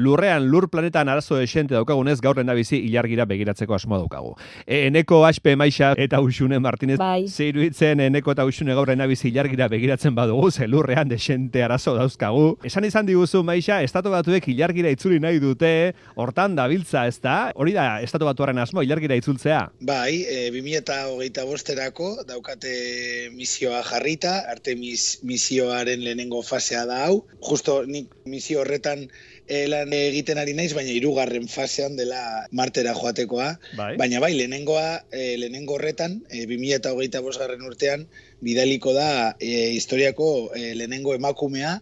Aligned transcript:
lurrean, 0.00 0.48
lur 0.50 0.68
planetan 0.70 1.08
arazo 1.08 1.38
esente 1.40 1.74
daukagunez, 1.74 2.20
gaur 2.20 2.40
bizi 2.54 2.78
ilargira 2.78 3.24
begiratzeko 3.26 3.74
asmoa 3.74 3.98
daukagu. 3.98 4.34
E, 4.66 4.86
eneko 4.86 5.24
aspe 5.26 5.56
maixa 5.56 5.92
eta 5.96 6.20
usune 6.20 6.58
Martinez, 6.58 6.98
Bai. 6.98 7.28
zeiru 7.28 7.62
itzen 7.62 8.00
eneko 8.00 8.32
eta 8.32 8.44
usune 8.44 8.74
gaur 8.74 8.88
bizi 9.08 9.28
ilargira 9.28 9.68
begiratzen 9.68 10.14
badugu, 10.14 10.50
ze 10.50 10.66
lurrean 10.66 11.08
desente 11.08 11.62
arazo 11.62 11.94
dauzkagu. 11.94 12.58
Esan 12.64 12.84
izan 12.84 13.06
diguzu 13.06 13.42
maixa, 13.42 13.82
estatu 13.82 14.10
batuek 14.10 14.48
ilargira 14.48 14.90
itzuli 14.90 15.20
nahi 15.20 15.38
dute, 15.38 15.94
hortan 16.16 16.56
dabiltza, 16.56 17.06
ez 17.06 17.20
da? 17.20 17.52
Hori 17.54 17.72
da, 17.72 18.00
estatu 18.00 18.24
batuaren 18.24 18.58
asmo, 18.58 18.82
ilargira 18.82 19.16
itzultzea. 19.16 19.70
Bai, 19.80 20.22
e, 20.24 20.50
2008 20.50 21.44
bosterako 21.46 22.24
daukate 22.26 23.30
misioa 23.34 23.82
jarrita, 23.82 24.40
Artemis 24.50 25.20
misioaren 25.22 26.04
lehenengo 26.04 26.42
fasea 26.42 26.86
da 26.86 27.04
hau. 27.06 27.24
Justo 27.40 27.80
nik 27.86 28.12
misio 28.24 28.60
horretan 28.62 29.08
e, 29.50 29.66
lan 29.68 29.92
egiten 29.96 30.38
ari 30.38 30.54
naiz, 30.54 30.70
baina 30.78 30.94
hirugarren 30.94 31.48
fasean 31.50 31.96
dela 31.98 32.22
martera 32.54 32.94
joatekoa. 32.94 33.50
Bai. 33.78 33.92
Baina 34.00 34.22
bai, 34.22 34.32
lehenengoa, 34.38 35.02
e, 35.10 35.36
lehenengo 35.42 35.76
horretan, 35.76 36.20
e, 36.30 36.46
2008 36.46 37.24
bosgarren 37.26 37.66
urtean, 37.66 38.06
bidaliko 38.46 38.94
da 38.96 39.36
e, 39.38 39.70
historiako 39.76 40.30
e, 40.54 40.74
lehenengo 40.78 41.16
emakumea, 41.18 41.80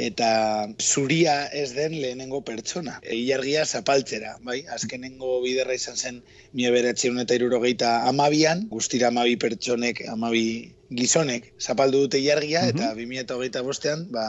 eta 0.00 0.30
zuria 0.80 1.34
ez 1.52 1.74
den 1.76 1.92
lehenengo 2.00 2.40
pertsona. 2.46 2.96
E, 3.02 3.18
ilargia 3.20 3.66
zapaltzera, 3.66 4.38
bai? 4.46 4.62
Azkenengo 4.72 5.40
biderra 5.44 5.76
izan 5.76 6.00
zen 6.00 6.22
mila 6.56 6.72
beratzeun 6.72 7.20
eta 7.20 7.36
irurogeita 7.36 7.92
amabian, 8.08 8.64
guztira 8.72 9.10
amabi 9.12 9.36
pertsonek, 9.36 10.06
amabi 10.08 10.46
gizonek 10.90 11.52
zapaldu 11.60 12.06
dute 12.06 12.18
ilargia, 12.18 12.64
eta 12.72 12.94
2008 12.96 13.66
bostean, 13.66 14.08
ba, 14.14 14.24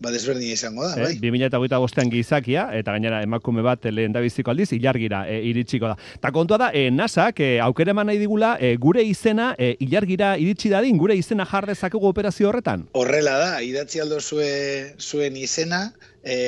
ba 0.00 0.12
desberdina 0.14 0.54
izango 0.54 0.86
da, 0.86 0.94
bai? 0.96 1.14
Eh, 1.16 1.20
2008 1.22 1.80
bostean 1.82 2.10
gizakia, 2.12 2.68
eta 2.78 2.94
gainera 2.94 3.22
emakume 3.26 3.62
bat 3.66 3.84
lehen 3.90 4.14
da 4.14 4.22
biziko 4.24 4.52
aldiz, 4.52 4.70
ilargira 4.76 5.24
e, 5.28 5.40
iritsiko 5.50 5.90
da. 5.90 5.96
Ta 6.22 6.32
kontua 6.34 6.58
da, 6.58 6.70
e, 6.72 6.88
NASAk 6.94 7.40
e, 7.44 7.50
aukera 7.64 7.94
eman 7.94 8.10
nahi 8.10 8.20
digula, 8.22 8.56
e, 8.60 8.76
gure 8.80 9.02
izena 9.04 9.54
e, 9.58 9.74
ilargira 9.84 10.36
iritsi 10.38 10.70
dadin, 10.72 10.98
gure 10.98 11.16
izena 11.18 11.46
jar 11.50 11.66
dezakegu 11.66 12.10
operazio 12.10 12.50
horretan. 12.50 12.86
Horrela 12.98 13.38
da, 13.42 13.50
idatzi 13.64 14.02
aldo 14.04 14.20
zue, 14.20 14.94
zuen 14.98 15.36
izena, 15.36 15.88
e, 16.22 16.38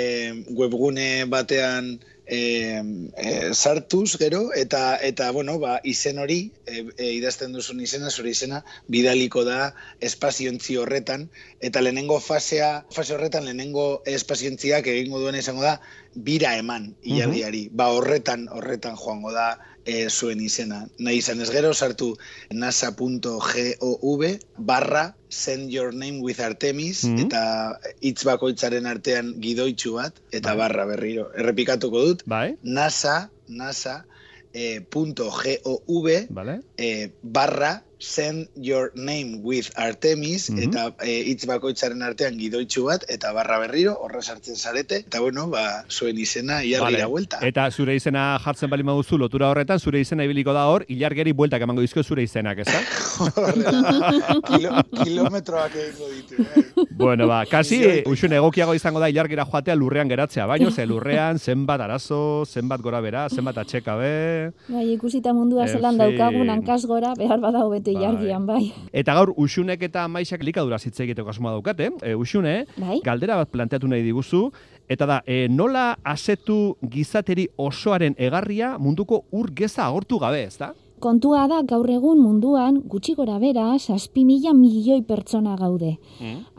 webgune 0.56 1.26
batean 1.30 1.96
e, 2.30 2.78
e, 3.18 3.54
sartuz 3.54 4.16
gero, 4.16 4.52
eta, 4.54 4.96
eta 5.02 5.30
bueno, 5.34 5.58
ba, 5.58 5.80
izen 5.82 6.20
hori, 6.22 6.52
e, 6.64 6.84
e, 6.96 7.08
idazten 7.18 7.56
duzun 7.56 7.82
izena, 7.82 8.10
zure 8.10 8.30
izena, 8.30 8.62
bidaliko 8.86 9.42
da 9.48 9.72
espaziontzi 9.98 10.78
horretan, 10.78 11.26
eta 11.58 11.82
lehenengo 11.82 12.20
fasea, 12.22 12.70
fase 12.94 13.16
horretan 13.16 13.48
lehenengo 13.50 13.88
espaziontziak 14.06 14.86
egingo 14.94 15.18
duen 15.24 15.40
izango 15.40 15.66
da, 15.66 15.80
bira 16.14 16.54
eman 16.58 16.92
ilargiari. 17.02 17.66
Ba 17.74 17.90
horretan, 17.96 18.46
horretan 18.54 18.94
joango 18.98 19.34
da 19.34 19.50
e, 19.84 20.08
zuen 20.10 20.40
izena. 20.40 20.86
Nahi 20.98 21.18
izan 21.18 21.40
ez 21.40 21.50
gero, 21.50 21.72
sartu 21.74 22.16
nasa.gov 22.50 24.22
barra 24.58 25.14
send 25.28 25.70
your 25.70 25.92
name 25.94 26.20
with 26.20 26.40
Artemis, 26.40 27.04
Mhm. 27.04 27.26
eta 27.26 27.78
hitz 28.00 28.24
bakoitzaren 28.24 28.86
artean 28.86 29.34
gidoitzu 29.40 29.94
bat, 29.94 30.14
eta 30.32 30.54
barra 30.54 30.84
berriro. 30.86 31.30
Errepikatuko 31.34 32.04
dut, 32.06 32.22
Bai, 32.26 32.56
nasa, 32.62 33.30
nasa, 33.48 34.04
eh, 34.52 34.80
punto 34.88 35.30
gov 35.30 36.08
vale? 36.30 36.60
eh, 36.76 37.10
barra 37.22 37.82
send 38.02 38.48
your 38.56 38.90
name 38.94 39.40
with 39.44 39.68
Artemis 39.76 40.48
Mhm. 40.50 40.58
eta 40.62 40.94
eh, 41.04 41.22
hitz 41.28 41.44
bakoitzaren 41.46 42.00
artean 42.02 42.38
gidoitzu 42.38 42.84
bat 42.86 43.04
eta 43.08 43.32
barra 43.36 43.58
berriro 43.60 43.92
horra 44.00 44.22
sartzen 44.22 44.56
zarete 44.56 44.96
eta 45.04 45.20
bueno 45.20 45.48
ba 45.50 45.84
zuen 45.90 46.16
izena 46.18 46.64
iargira 46.64 47.06
buelta 47.06 47.38
Eta 47.42 47.70
zure 47.70 47.94
izena 47.94 48.38
jartzen 48.42 48.70
bali 48.70 48.82
maduzu 48.82 49.18
lotura 49.18 49.50
horretan, 49.50 49.78
zure 49.78 50.00
izena 50.00 50.24
ibiliko 50.24 50.52
da 50.56 50.64
hor, 50.72 50.84
ilargeri 50.88 51.32
bueltak 51.32 51.60
emango 51.62 51.82
dizko 51.82 52.02
zure 52.02 52.22
izenak, 52.22 52.58
ez 52.58 52.66
da? 52.72 52.80
Kilometroak 55.04 55.74
egingo 55.76 56.08
ditu 56.14 56.36
bai. 56.44 56.64
Bueno, 57.00 57.26
ba, 57.26 57.44
kasi 57.46 57.78
Bai. 57.84 58.02
usun 58.06 58.32
egokiago 58.32 58.74
izango 58.74 59.00
da 59.00 59.08
ilargira 59.10 59.44
joatea 59.44 59.74
lurrean 59.74 60.08
geratzea, 60.08 60.46
baino, 60.46 60.70
ze 60.70 60.86
lurrean 60.86 61.38
zenbat 61.38 61.80
arazo, 61.80 62.44
zenbat 62.46 62.80
gora 62.80 63.00
bera, 63.00 63.28
zenbat 63.28 63.58
atxekabe, 63.58 64.52
Bai, 64.68 64.92
ikusita 64.94 65.32
mundua 65.32 65.64
En 65.66 65.68
zelan 65.74 65.96
fin. 65.98 66.16
daukagun 66.16 66.50
hankaz 66.50 66.84
gora, 66.86 67.14
behar 67.18 67.40
bada 67.40 67.64
hobeto 67.64 67.92
Bai. 67.92 68.02
ilargian, 68.02 68.46
bai. 68.46 68.72
Eta 68.92 69.14
gaur 69.14 69.32
usunek 69.36 69.82
eta 69.82 70.06
maisak 70.08 70.42
likadura 70.44 70.76
hitz 70.82 70.98
egiteko 71.00 71.30
asmoa 71.30 71.52
daukate. 71.52 71.90
E, 72.02 72.14
usune, 72.14 72.66
Bai. 72.76 73.00
galdera 73.04 73.36
bat 73.36 73.50
planteatu 73.50 73.88
nahi 73.88 74.02
diguzu, 74.02 74.50
eta 74.88 75.06
da, 75.06 75.22
e, 75.26 75.46
nola 75.48 75.96
asetu 76.04 76.76
gizateri 76.82 77.48
osoaren 77.56 78.14
egarria 78.18 78.76
munduko 78.78 79.24
ur 79.30 79.50
geza 79.54 79.86
agortu 79.86 80.18
gabe, 80.18 80.44
ez 80.44 80.58
da? 80.58 80.72
Kontua 81.00 81.46
da 81.48 81.62
gaur 81.64 81.88
egun 81.88 82.18
munduan 82.20 82.82
gutxi 82.92 83.14
gora 83.16 83.38
bera, 83.40 83.70
zazpi 83.78 84.26
mila 84.28 84.52
milioi 84.52 85.00
pertsona 85.00 85.54
gaude. 85.56 85.94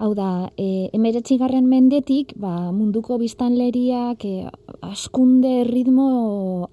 Hau 0.01 0.15
da, 0.17 0.49
e, 0.57 0.89
emeretzigarren 0.97 1.67
mendetik, 1.69 2.33
ba, 2.41 2.71
munduko 2.73 3.19
biztanleriak 3.21 4.25
e, 4.25 4.49
askunde 4.81 5.51
ritmo 5.67 6.07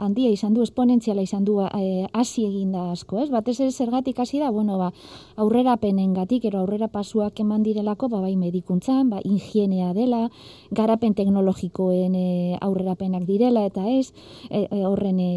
handia 0.01 0.31
izan 0.33 0.57
du, 0.57 0.65
esponentziala 0.65 1.21
izan 1.27 1.45
du, 1.45 1.59
e, 1.61 2.07
hasi 2.17 2.47
egin 2.47 2.73
da 2.73 2.87
asko, 2.95 3.21
ez? 3.21 3.29
Batez 3.29 3.59
ere 3.61 3.71
zergatik 3.71 4.25
hasi 4.25 4.41
da, 4.41 4.49
bueno, 4.49 4.79
ba, 4.81 4.89
aurrera 5.37 5.77
penengatik, 5.77 6.49
ero 6.49 6.63
aurrera 6.63 6.89
pasuak 6.89 7.45
eman 7.45 7.67
direlako, 7.69 8.09
ba, 8.09 8.23
bai 8.25 8.33
medikuntzan, 8.41 9.13
ba, 9.13 9.21
ingienea 9.25 9.93
dela, 9.93 10.31
garapen 10.73 11.13
teknologikoen 11.21 12.17
e, 12.17 12.57
aurrerapenak 12.65 13.29
direla, 13.29 13.67
eta 13.69 13.85
ez, 13.93 14.15
e, 14.49 14.65
e, 14.65 14.83
horren 14.89 15.21
e, 15.21 15.33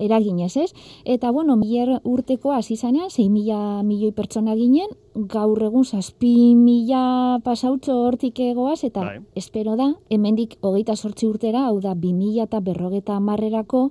eraginez, 0.00 0.56
ez? 0.56 0.70
Eta, 1.04 1.30
bueno, 1.30 1.56
miler 1.56 2.00
urteko 2.04 2.52
hasi 2.52 2.76
zanean, 2.76 3.10
6 3.10 3.28
mila 3.30 3.82
milioi 3.82 4.12
pertsona 4.12 4.54
ginen, 4.54 4.90
gaur 5.14 5.62
egun 5.62 5.84
zazpi 5.84 6.54
mila 6.56 7.38
pasautxo 7.44 7.96
hortik 8.06 8.40
egoaz, 8.40 8.82
eta 8.84 9.00
Bai. 9.00 9.20
espero 9.34 9.76
da, 9.76 9.92
hemendik 10.10 10.56
hogeita 10.60 10.96
sortzi 10.96 11.26
urtera, 11.26 11.66
hau 11.66 11.80
da, 11.80 11.94
bi 11.94 12.12
mila 12.12 12.48
eta 12.48 12.60
berrogeta 12.60 13.16
amarrerako, 13.16 13.90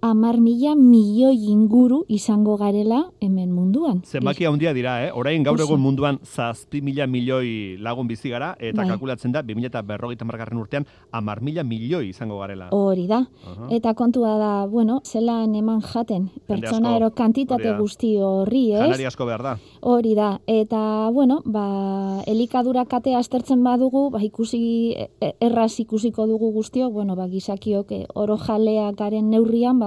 amar 0.00 0.38
mila 0.40 0.74
milioi 0.74 1.50
inguru 1.50 2.04
izango 2.08 2.56
garela 2.56 3.10
hemen 3.20 3.52
munduan. 3.52 4.02
Zenbaki 4.04 4.46
handia 4.46 4.72
dira, 4.74 4.96
eh? 5.06 5.10
Orain 5.14 5.42
gaur 5.46 5.60
egun 5.60 5.80
munduan 5.80 6.18
zazpi 6.24 6.80
mila 6.82 7.06
milioi 7.06 7.76
lagun 7.78 8.08
bizi 8.08 8.30
gara, 8.30 8.54
eta 8.58 8.82
Bai. 8.82 8.88
kalkulatzen 8.90 9.32
da, 9.32 9.42
2000 9.42 9.70
eta 9.70 9.82
berrogeita 9.82 10.24
margarren 10.24 10.58
urtean, 10.58 10.86
amar 11.12 11.42
mila 11.42 11.64
milioi 11.64 12.08
izango 12.10 12.40
garela. 12.40 12.68
Hori 12.70 13.06
da. 13.06 13.22
Aha. 13.46 13.68
Eta 13.70 13.94
kontua 13.94 14.36
da, 14.40 14.50
bueno, 14.66 15.00
zelan 15.04 15.54
eman 15.54 15.80
jaten, 15.80 16.28
pertsona 16.46 16.96
ero 16.96 17.10
kantitate 17.14 17.72
guzti 17.78 18.16
horri, 18.20 18.72
ez? 18.72 18.82
Janari 18.82 19.06
asko 19.08 19.26
behar 19.28 19.42
da. 19.42 19.56
Hori 19.80 20.14
da, 20.18 20.40
eta, 20.46 21.10
bueno, 21.12 21.40
ba, 21.44 22.22
elikadura 22.26 22.84
katea 22.84 23.18
aztertzen 23.22 23.62
badugu, 23.64 24.10
ba, 24.10 24.22
ikusi, 24.24 24.94
e- 25.20 25.32
erraz 25.40 25.72
ikusiko 25.80 26.26
dugu 26.26 26.50
guztiok, 26.52 26.92
bueno, 26.92 27.16
ba, 27.16 27.28
gizakiok 27.30 27.92
e, 27.92 28.02
oro 28.14 28.36
jaleak 28.40 28.96
garen 28.98 29.30
neurrian, 29.30 29.78
ba, 29.78 29.85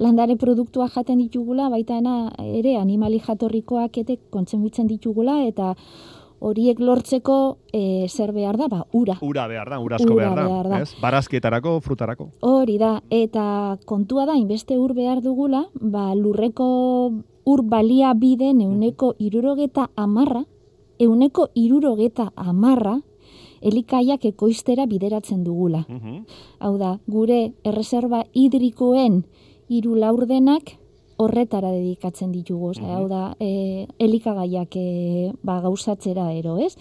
landare 0.00 0.36
produktua 0.40 0.88
jaten 0.88 1.18
ditugula, 1.20 1.68
baita 1.72 1.98
ena 2.00 2.30
ere 2.44 2.76
animali 2.80 3.20
jatorrikoak 3.20 4.00
ete 4.02 4.16
kontsumitzen 4.32 4.88
ditugula, 4.88 5.42
eta 5.48 5.74
horiek 6.40 6.80
lortzeko 6.80 7.36
e, 7.72 8.08
zer 8.08 8.32
behar 8.32 8.56
da, 8.56 8.68
ba, 8.72 8.80
ura. 8.96 9.18
Ura 9.22 9.46
behar 9.48 9.70
da, 9.70 9.80
ura 9.84 9.98
asko 10.00 10.16
behar 10.16 10.38
behar 10.38 10.70
da. 10.72 10.80
Ez? 10.80 10.94
Barazkietarako, 11.02 11.76
frutarako. 11.84 12.30
Hori 12.48 12.78
da, 12.80 12.94
eta 13.12 13.76
kontua 13.86 14.24
da, 14.30 14.38
inbeste 14.40 14.78
ur 14.80 14.94
behar 14.96 15.20
dugula, 15.24 15.66
ba, 15.74 16.10
lurreko 16.16 16.70
ur 17.50 17.62
balia 17.68 18.14
biden 18.14 18.60
euneko 18.64 19.14
irurogeta 19.18 19.90
amarra, 19.96 20.44
euneko 21.00 21.48
irurogeta 21.54 22.30
amarra, 22.36 22.98
elikaiak 23.60 24.24
ekoiztera 24.24 24.86
bideratzen 24.86 25.44
dugula. 25.44 25.84
Mhm. 25.88 26.24
Hau 26.60 26.76
da, 26.78 26.98
gure 27.06 27.52
erreserba 27.64 28.24
hidrikoen 28.32 29.24
hiru 29.68 29.94
laurdenak 29.94 30.76
horretara 31.20 31.70
dedikatzen 31.70 32.32
ditugu. 32.32 32.72
Osea, 32.74 32.96
hau 32.96 33.06
da, 33.08 33.34
e, 33.38 33.86
elikagaiak 33.98 34.76
e, 34.76 35.32
ba, 35.42 35.60
gauzatzera 35.60 36.30
ero, 36.32 36.56
ez? 36.58 36.76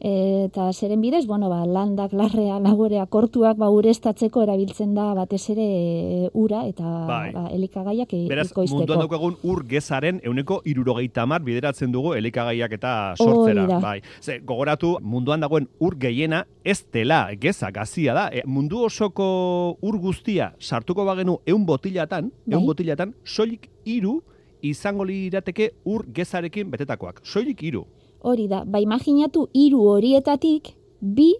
Eta 0.00 0.72
zeren 0.72 1.00
bidez, 1.00 1.26
bueno, 1.26 1.48
ba, 1.48 1.64
landak, 1.66 2.12
larrea, 2.12 2.58
laboreak, 2.60 3.08
kortuak, 3.08 3.56
ba, 3.56 3.70
urestatzeko 3.72 4.42
erabiltzen 4.42 4.94
da 4.94 5.12
batez 5.14 5.42
ere 5.54 5.64
e, 5.64 6.30
ura 6.34 6.64
eta 6.68 6.84
Bai. 7.08 7.32
ba, 7.32 7.44
elikagaiak 7.54 8.12
e, 8.12 8.26
Beraz, 8.28 8.50
ekoizteko. 8.50 8.80
munduan 8.80 9.00
daukagun 9.04 9.38
ur 9.42 9.64
gezaren 9.70 10.20
euneko 10.24 10.60
irurogeita 10.68 11.24
mar 11.26 11.40
bideratzen 11.46 11.92
dugu 11.92 12.14
elikagaiak 12.18 12.76
eta 12.76 13.14
sortzera. 13.16 13.78
Bai. 13.80 14.00
Ze, 14.20 14.40
gogoratu, 14.44 14.98
munduan 15.00 15.40
dagoen 15.40 15.68
ur 15.80 15.96
gehiena 15.96 16.44
ez 16.64 16.82
dela, 16.92 17.28
geza, 17.40 17.70
gazia 17.70 18.14
da. 18.14 18.28
E, 18.32 18.42
mundu 18.46 18.84
osoko 18.84 19.78
ur 19.80 19.98
guztia 19.98 20.52
sartuko 20.60 21.04
bagenu 21.04 21.38
eun 21.46 21.64
botilatan, 21.64 22.30
Bai. 22.44 22.58
eun 22.58 22.66
botilatan, 22.66 23.14
soilik 23.24 23.70
iru 23.84 24.20
izango 24.64 25.04
lirateke 25.04 25.72
ur 25.84 26.04
gezarekin 26.12 26.70
betetakoak. 26.72 27.20
Soilik 27.24 27.62
iru. 27.62 27.84
Hori 28.24 28.46
da, 28.48 28.62
ba 28.64 28.80
imaginatu 28.80 29.48
hiru 29.52 29.82
horietatik 29.92 30.70
bi 31.00 31.34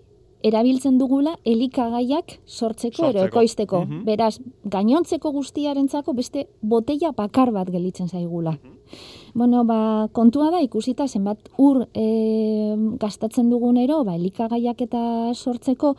erabiltzen 0.45 0.99
dugula 1.01 1.39
elikagaiak 1.49 2.35
sortzeko, 2.45 3.07
Sortzeko. 3.07 3.09
ero 3.09 3.23
ekoizteko. 3.31 3.81
Mhm. 3.87 4.03
Beraz, 4.05 4.35
gainontzeko 4.69 5.33
guztiarentzako 5.33 6.13
beste 6.13 6.47
botella 6.61 7.13
bakar 7.17 7.53
bat 7.57 7.71
gelitzen 7.73 8.09
zaigula. 8.09 8.59
Bueno, 9.35 9.65
ba, 9.67 10.07
kontua 10.15 10.53
da 10.55 10.61
ikusita 10.63 11.09
zenbat 11.11 11.49
ur 11.59 11.89
e, 11.91 12.77
gastatzen 13.03 13.49
dugunero, 13.51 13.97
ba, 14.07 14.15
elikagaiak 14.15 14.85
eta 14.87 15.01
sortzeko 15.35 15.97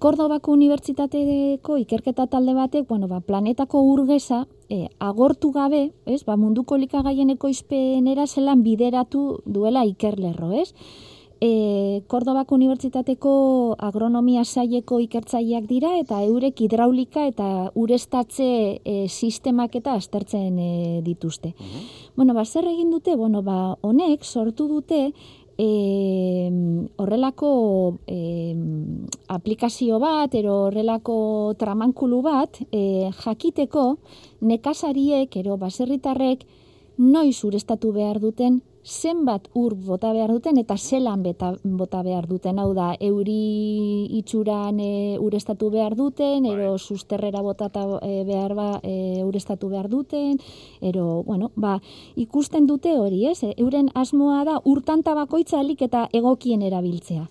Kordobako 0.00 0.54
Unibertsitateko 0.56 1.76
ikerketa 1.82 2.24
talde 2.32 2.54
batek, 2.56 2.86
bueno, 2.88 3.04
ba, 3.06 3.20
planetako 3.20 3.82
urgeza 3.90 4.46
e, 4.72 4.88
agortu 5.04 5.52
gabe, 5.52 5.90
ez, 6.06 6.22
ba, 6.24 6.38
munduko 6.40 6.80
elikagaien 6.80 7.28
ekoizpenera 7.36 8.24
zelan 8.26 8.64
bideratu 8.64 9.42
duela 9.44 9.84
ikerlerro, 9.84 10.54
ez? 10.56 10.72
E, 11.40 12.02
Kordobako 12.10 12.56
Unibertsitateko 12.56 13.32
agronomia 13.78 14.42
saileko 14.44 14.98
ikertzaileak 15.04 15.68
dira 15.70 15.92
eta 16.00 16.18
eurek 16.26 16.64
hidraulika 16.64 17.28
eta 17.30 17.48
urestatze 17.78 18.48
e, 18.82 18.94
sistemak 19.06 19.76
eta 19.78 19.94
aztertzen 19.94 20.58
e, 20.58 20.70
dituzte. 21.06 21.54
Bueno, 22.16 22.34
ba, 22.34 22.44
zer 22.44 22.66
egin 22.66 22.90
dute? 22.90 23.14
Bueno, 23.14 23.44
ba, 23.46 23.76
honek 23.86 24.26
sortu 24.26 24.66
dute 24.66 25.12
e, 25.58 25.68
horrelako 26.96 27.98
e, 28.06 28.54
aplikazio 29.28 29.98
bat, 30.02 30.34
ero 30.34 30.64
horrelako 30.68 31.54
tramankulu 31.58 32.22
bat, 32.22 32.62
e, 32.70 33.10
jakiteko 33.22 33.98
nekazariek, 34.42 35.36
ero 35.36 35.58
baserritarrek, 35.58 36.42
noiz 36.98 37.44
urestatu 37.46 37.92
behar 37.94 38.18
duten, 38.22 38.62
zenbat 38.88 39.48
ur 39.54 39.74
bota 39.76 40.12
behar 40.16 40.32
duten 40.32 40.56
eta 40.58 40.76
zelan 40.78 41.22
beta, 41.22 41.52
bota 41.62 42.00
behar 42.02 42.26
duten. 42.26 42.58
Hau 42.58 42.72
da, 42.74 42.94
euri 43.00 44.08
itxuran 44.18 44.80
e, 44.80 45.18
urestatu 45.20 45.68
behar 45.70 45.94
duten, 45.96 46.46
ero 46.48 46.78
susterrera 46.78 47.42
botata 47.44 47.84
e, 48.02 48.24
behar 48.24 48.54
ba, 48.56 48.68
e, 48.82 49.22
urestatu 49.24 49.68
behar 49.68 49.90
duten, 49.92 50.38
ero, 50.80 51.22
bueno, 51.26 51.50
ba, 51.54 51.76
ikusten 52.16 52.66
dute 52.66 52.96
hori, 52.96 53.26
ez? 53.28 53.42
E, 53.44 53.52
euren 53.60 53.90
asmoa 53.94 54.40
da 54.48 54.56
urtanta 54.64 55.14
bakoitza 55.18 55.60
alik 55.60 55.84
eta 55.84 56.06
egokien 56.12 56.62
erabiltzea. 56.64 57.28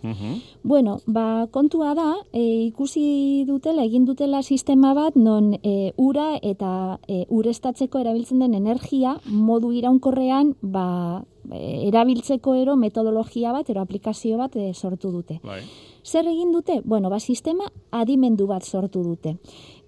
Bueno, 0.63 0.99
ba, 1.07 1.47
kontua 1.51 1.95
da, 1.97 2.11
e, 2.31 2.43
ikusi 2.67 3.45
dutela, 3.49 3.83
egin 3.87 4.05
dutela 4.05 4.43
sistema 4.43 4.93
bat, 4.93 5.17
non 5.17 5.55
e, 5.63 5.93
ura 5.97 6.35
eta 6.41 6.99
e, 7.07 7.25
urestatzeko 7.33 8.03
erabiltzen 8.03 8.45
den 8.45 8.53
energia 8.53 9.17
modu 9.25 9.71
iraunkorrean 9.73 10.53
ba, 10.61 11.23
erabiltzeko 11.51 12.55
ero 12.55 12.75
metodologia 12.75 13.51
bat, 13.55 13.69
ero 13.69 13.81
aplikazio 13.81 14.37
bat 14.37 14.55
e, 14.55 14.73
sortu 14.73 15.11
dute. 15.11 15.39
Bai. 15.43 15.61
Zer 16.03 16.27
egin 16.27 16.51
dute? 16.51 16.81
Bueno, 16.85 17.09
ba, 17.09 17.19
sistema 17.19 17.67
adimendu 17.91 18.47
bat 18.47 18.63
sortu 18.63 19.03
dute. 19.03 19.37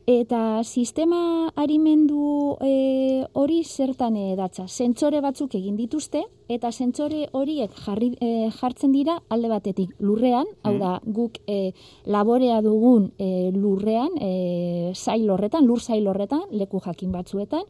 Eta 0.09 0.63
sistema 0.63 1.51
arimendu 1.56 2.57
e, 2.65 3.25
hori 3.38 3.59
zertan 3.63 4.15
e, 4.17 4.33
datza. 4.35 4.65
Zentsore 4.65 5.19
batzuk 5.21 5.53
egin 5.53 5.75
dituzte, 5.77 6.23
eta 6.50 6.71
zentsore 6.71 7.27
horiek 7.38 7.75
jarri, 7.85 8.09
e, 8.17 8.50
jartzen 8.50 8.95
dira 8.95 9.19
alde 9.29 9.51
batetik 9.51 9.94
lurrean, 10.01 10.50
hau 10.65 10.73
da 10.81 10.95
guk 11.06 11.38
e, 11.45 11.75
laborea 12.09 12.57
dugun 12.65 13.11
e, 13.19 13.51
lurrean, 13.53 14.17
e, 14.17 14.94
zail 14.95 15.29
horretan, 15.29 15.69
lur 15.69 15.79
zail 15.79 16.09
horretan, 16.09 16.47
leku 16.57 16.81
jakin 16.81 17.13
batzuetan, 17.13 17.69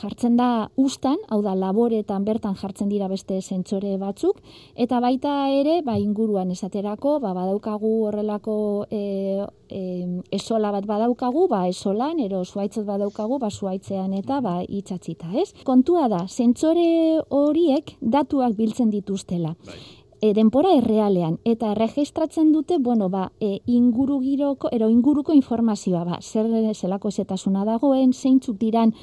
jartzen 0.00 0.36
da 0.36 0.68
ustan, 0.76 1.16
hau 1.30 1.40
da 1.42 1.54
laboretan 1.54 2.24
bertan 2.24 2.56
jartzen 2.58 2.88
dira 2.88 3.08
beste 3.08 3.40
zentsore 3.40 3.96
batzuk, 3.98 4.40
eta 4.74 5.00
baita 5.00 5.34
ere, 5.54 5.80
ba, 5.86 5.96
inguruan 5.98 6.50
esaterako, 6.50 7.18
ba, 7.22 7.34
badaukagu 7.36 7.92
horrelako 8.08 8.56
e, 8.90 9.46
e, 9.68 9.82
esola 10.34 10.72
bat 10.74 10.86
badaukagu, 10.86 11.46
ba, 11.48 11.64
esolan, 11.70 12.20
ero 12.20 12.44
zuaitzot 12.44 12.86
badaukagu, 12.86 13.38
ba, 13.38 13.50
zuaitzean 13.50 14.14
eta 14.14 14.40
ba, 14.44 14.60
itxatzita, 14.62 15.32
ez? 15.40 15.50
Kontua 15.64 16.08
da, 16.12 16.24
zentsore 16.28 17.20
horiek 17.30 17.96
datuak 18.00 18.56
biltzen 18.58 18.90
dituztela 18.94 19.54
e, 20.24 20.32
denpora 20.32 20.72
errealean 20.78 21.36
eta 21.44 21.72
erregistratzen 21.74 22.52
dute, 22.54 22.78
bueno, 22.78 23.10
ba, 23.12 23.28
e, 23.40 23.58
inguru 23.66 24.20
giroko, 24.22 24.70
ero 24.72 24.88
inguruko 24.88 25.36
informazioa, 25.36 26.04
ba, 26.08 26.20
zer 26.22 26.48
zelako 26.74 27.12
esetasuna 27.12 27.64
dagoen, 27.68 28.12
zeintzuk 28.12 28.58
diran 28.60 28.94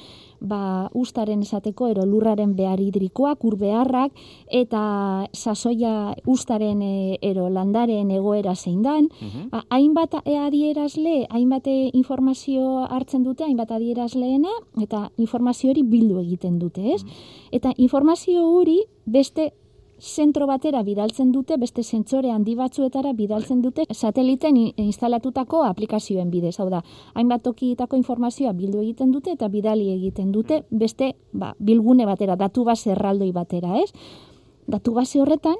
ba, 0.41 0.89
ustaren 0.97 1.43
esateko, 1.45 1.87
ero 1.93 2.05
lurraren 2.05 2.55
behar 2.57 2.81
hidrikoak, 2.81 3.45
ur 3.45 3.55
beharrak, 3.61 4.11
eta 4.49 5.27
sasoia 5.31 6.15
ustaren 6.25 6.81
ero 6.81 7.47
landaren 7.49 8.11
egoera 8.11 8.55
zein 8.55 8.81
dan, 8.81 9.09
ba, 9.53 9.63
hainbat 9.69 10.17
adierazle, 10.25 11.27
hainbat 11.29 11.67
e, 11.69 11.77
informazio 11.93 12.83
hartzen 12.89 13.23
dute, 13.23 13.45
hainbat 13.45 13.71
adierazleena, 13.77 14.51
eta 14.81 15.09
informazio 15.17 15.71
hori 15.71 15.83
bildu 15.83 16.19
egiten 16.25 16.59
dute, 16.59 16.95
ez? 16.95 17.01
Eta 17.51 17.73
informazio 17.77 18.43
hori 18.49 18.81
beste 19.05 19.51
zentro 20.01 20.47
batera 20.47 20.81
bidaltzen 20.81 21.31
dute, 21.31 21.57
beste 21.61 21.83
zentsore 21.83 22.31
handi 22.33 22.55
batzuetara 22.57 23.13
bidaltzen 23.13 23.61
dute 23.61 23.85
sateliten 23.93 24.57
instalatutako 24.57 25.61
aplikazioen 25.67 26.31
bidez. 26.31 26.55
Hau 26.59 26.69
da, 26.73 26.81
hainbat 27.13 27.43
tokietako 27.45 27.99
informazioa 27.99 28.53
bildu 28.57 28.81
egiten 28.81 29.11
dute 29.11 29.35
eta 29.37 29.47
bidali 29.47 29.91
egiten 29.93 30.31
dute 30.31 30.63
beste 30.71 31.13
ba, 31.31 31.53
bilgune 31.59 32.05
batera, 32.09 32.35
datu 32.35 32.65
base 32.65 32.91
erraldoi 32.95 33.31
batera, 33.31 33.77
ez? 33.77 33.91
Datu 34.67 34.93
base 34.97 35.21
horretan, 35.21 35.59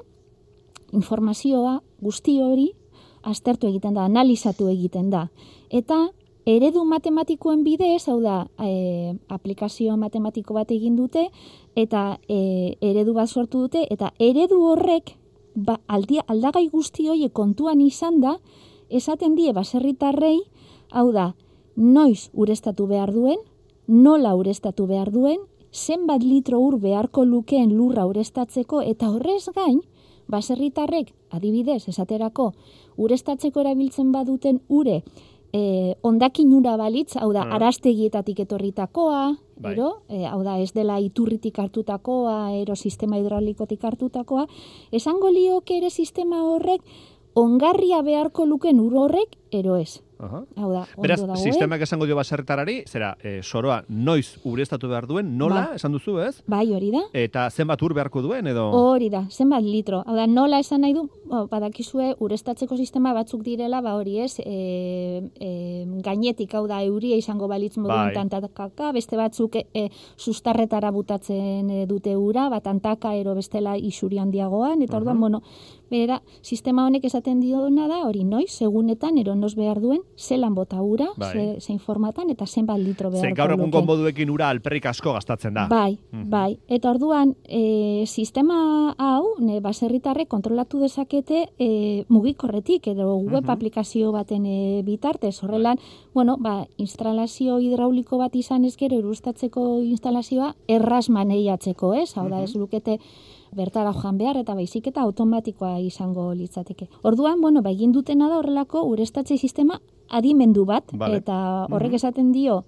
informazioa 0.92 1.78
guzti 2.02 2.40
hori 2.42 2.72
aztertu 3.22 3.68
egiten 3.70 3.94
da, 3.94 4.08
analizatu 4.10 4.66
egiten 4.68 5.10
da. 5.10 5.28
Eta 5.70 6.08
eredu 6.44 6.82
matematikoen 6.84 7.62
bidez, 7.62 8.08
hau 8.10 8.18
da, 8.20 8.48
e, 8.58 9.14
aplikazio 9.30 9.96
matematiko 9.96 10.54
bat 10.58 10.70
egin 10.74 10.96
dute, 10.98 11.28
eta 11.76 12.18
e, 12.28 12.76
eredu 12.80 13.14
bat 13.14 13.28
sortu 13.28 13.66
dute, 13.66 13.86
eta 13.90 14.12
eredu 14.18 14.60
horrek, 14.70 15.16
ba, 15.54 15.78
aldia, 15.86 16.24
aldagai 16.28 16.68
guzti 16.72 17.08
horiek 17.08 17.32
kontuan 17.32 17.80
izan 17.80 18.20
da, 18.20 18.36
esaten 18.90 19.34
die 19.36 19.52
baserritarrei, 19.52 20.38
hau 20.90 21.10
da, 21.12 21.32
noiz 21.76 22.28
urestatu 22.32 22.86
behar 22.86 23.12
duen, 23.12 23.40
nola 23.88 24.34
urestatu 24.36 24.86
behar 24.86 25.10
duen, 25.12 25.40
zenbat 25.72 26.22
litro 26.22 26.60
ur 26.60 26.78
beharko 26.78 27.24
lukeen 27.24 27.72
lurra 27.72 28.04
urestatzeko, 28.06 28.82
eta 28.82 29.08
horrez 29.10 29.48
gain, 29.56 29.80
baserritarrek, 30.28 31.12
adibidez, 31.32 31.88
esaterako, 31.88 32.52
urestatzeko 32.96 33.60
erabiltzen 33.64 34.12
baduten 34.12 34.60
ure, 34.68 35.02
e, 35.52 35.94
ondakin 36.02 36.52
ura 36.54 36.76
balitz, 36.76 37.16
hau 37.16 37.32
da, 37.32 37.42
Ah. 37.42 37.54
arastegietatik 37.56 38.40
etorritakoa, 38.40 39.36
Bai. 39.56 39.72
ero, 39.74 40.02
e, 40.08 40.24
hau 40.26 40.42
da, 40.42 40.58
ez 40.58 40.72
dela 40.72 40.98
iturritik 41.00 41.58
hartutakoa, 41.58 42.52
ero 42.54 42.74
sistema 42.76 43.16
hidraulikotik 43.18 43.82
hartutakoa, 43.84 44.46
esango 44.90 45.30
lioke 45.30 45.76
ere 45.76 45.90
sistema 45.90 46.42
horrek, 46.42 46.80
ongarria 47.34 48.02
beharko 48.02 48.46
luken 48.46 48.80
ur 48.80 48.94
horrek, 48.94 49.36
ero 49.50 49.76
ez. 49.76 50.02
Aha. 50.22 50.44
Hau 50.56 50.68
da, 50.70 50.82
ondo 50.94 51.02
Beraz, 51.02 51.20
dagoen. 51.20 51.36
sistemak 51.42 51.82
esango 51.82 52.06
dio 52.06 52.14
baserritarari, 52.14 52.84
zera, 52.86 53.16
e, 53.22 53.40
soroa 53.42 53.80
noiz 53.88 54.38
ureztatu 54.46 54.86
behar 54.88 55.08
duen, 55.10 55.32
nola, 55.38 55.68
Ba. 55.72 55.78
esan 55.80 55.92
duzu, 55.92 56.18
ez? 56.22 56.42
Bai, 56.46 56.68
hori 56.72 56.92
da. 56.94 57.02
Eta 57.12 57.48
zenbat 57.50 57.82
ur 57.82 57.94
beharko 57.94 58.22
duen, 58.22 58.46
edo... 58.46 58.68
Hori 58.70 59.08
da, 59.10 59.24
zenbat 59.30 59.66
litro. 59.66 60.04
Hau 60.06 60.14
da, 60.14 60.28
nola 60.30 60.60
esan 60.62 60.84
nahi 60.86 60.94
du, 60.94 61.08
bo, 61.26 61.46
badakizue 61.50 62.12
urestatzeko 62.22 62.76
sistema 62.78 63.12
batzuk 63.16 63.42
direla, 63.42 63.80
ba 63.82 63.96
hori 63.98 64.20
ez, 64.22 64.36
e, 64.38 65.26
e, 65.40 65.50
gainetik, 66.06 66.54
hau 66.54 66.68
da, 66.70 66.82
euria 66.86 67.18
izango 67.18 67.48
balitz 67.50 67.74
Bai. 67.76 67.82
moduan 67.82 68.30
tantakaka, 68.30 68.92
beste 68.94 69.18
batzuk 69.18 69.56
e, 69.58 69.66
e, 69.74 69.88
sustarretara 70.16 70.92
butatzen 70.94 71.88
dute 71.90 72.14
ura, 72.16 72.48
bat 72.52 72.62
tantaka 72.62 73.16
ero 73.18 73.34
bestela 73.34 73.74
isuri 73.76 74.22
handiagoan, 74.22 74.82
eta 74.86 74.96
orduan, 75.00 75.18
bueno, 75.18 75.42
bera, 75.92 76.22
sistema 76.42 76.86
honek 76.88 77.04
esaten 77.04 77.40
diona 77.44 77.86
da, 77.90 78.00
hori 78.08 78.24
noiz, 78.24 78.48
segunetan, 78.56 79.18
ero 79.20 79.34
nos 79.36 79.52
behar 79.58 79.80
duen, 79.82 80.00
zelan 80.16 80.54
bota 80.56 80.80
ura, 80.82 81.10
Bai. 81.20 81.32
ze, 81.32 81.44
zein 81.60 81.78
formatan, 81.78 82.30
eta 82.32 82.46
zenbat 82.48 82.80
litro 82.80 83.10
behar 83.12 83.26
Zen 83.28 83.36
gaur 83.36 83.52
egungo 83.52 83.82
moduekin 83.84 84.30
ura 84.32 84.48
alperrik 84.48 84.86
asko 84.90 85.12
gastatzen 85.12 85.54
da. 85.54 85.66
Bai, 85.68 85.98
Mhm. 86.12 86.30
bai. 86.30 86.58
Eta 86.68 86.90
orduan, 86.90 87.36
e, 87.44 88.04
sistema 88.06 88.94
hau, 88.98 89.34
ne, 89.38 89.60
baserritarrek 89.60 90.28
kontrolatu 90.28 90.80
dezakete 90.80 91.50
e, 91.58 92.04
mugikorretik 92.08 92.86
edo 92.88 93.16
web 93.18 93.44
Mhm. 93.44 93.50
aplikazio 93.50 94.12
baten 94.12 94.46
e, 94.46 94.82
bitartez. 94.84 95.42
Horrelan, 95.44 95.78
bueno, 96.14 96.36
ba, 96.38 96.66
instalazio 96.78 97.58
hidrauliko 97.60 98.16
bat 98.18 98.34
izan 98.36 98.64
ez 98.64 98.76
gero 98.76 98.96
erustatzeko 98.98 99.82
instalazioa 99.82 100.54
erraz 100.68 101.08
maneiatzeko, 101.10 101.94
ez? 101.94 102.16
Hau 102.16 102.28
da, 102.28 102.42
ez 102.42 102.54
lukete 102.56 102.98
bertara 103.54 103.92
joan 103.92 104.18
behar 104.18 104.36
eta 104.36 104.54
baizik 104.54 104.86
eta 104.86 105.02
automatikoa 105.02 105.78
izango 105.80 106.32
litzateke. 106.34 106.88
Orduan, 107.02 107.40
bueno, 107.40 107.62
ba, 107.62 107.70
egin 107.70 107.92
dutena 107.92 108.28
da 108.28 108.38
horrelako 108.38 108.82
urestatze 108.84 109.36
sistema 109.38 109.80
adimendu 110.08 110.64
bat, 110.64 110.84
Vale. 110.92 111.16
eta 111.16 111.66
horrek 111.70 111.90
Mhm. 111.92 111.94
esaten 111.96 112.32
dio, 112.32 112.64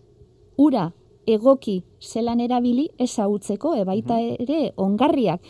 ura 0.57 0.93
egoki 1.27 1.85
zelan 2.01 2.41
erabili 2.41 2.91
ezagutzeko, 2.99 3.75
e 3.75 3.85
baita 3.85 4.21
ere 4.21 4.73
ongarriak 4.77 5.41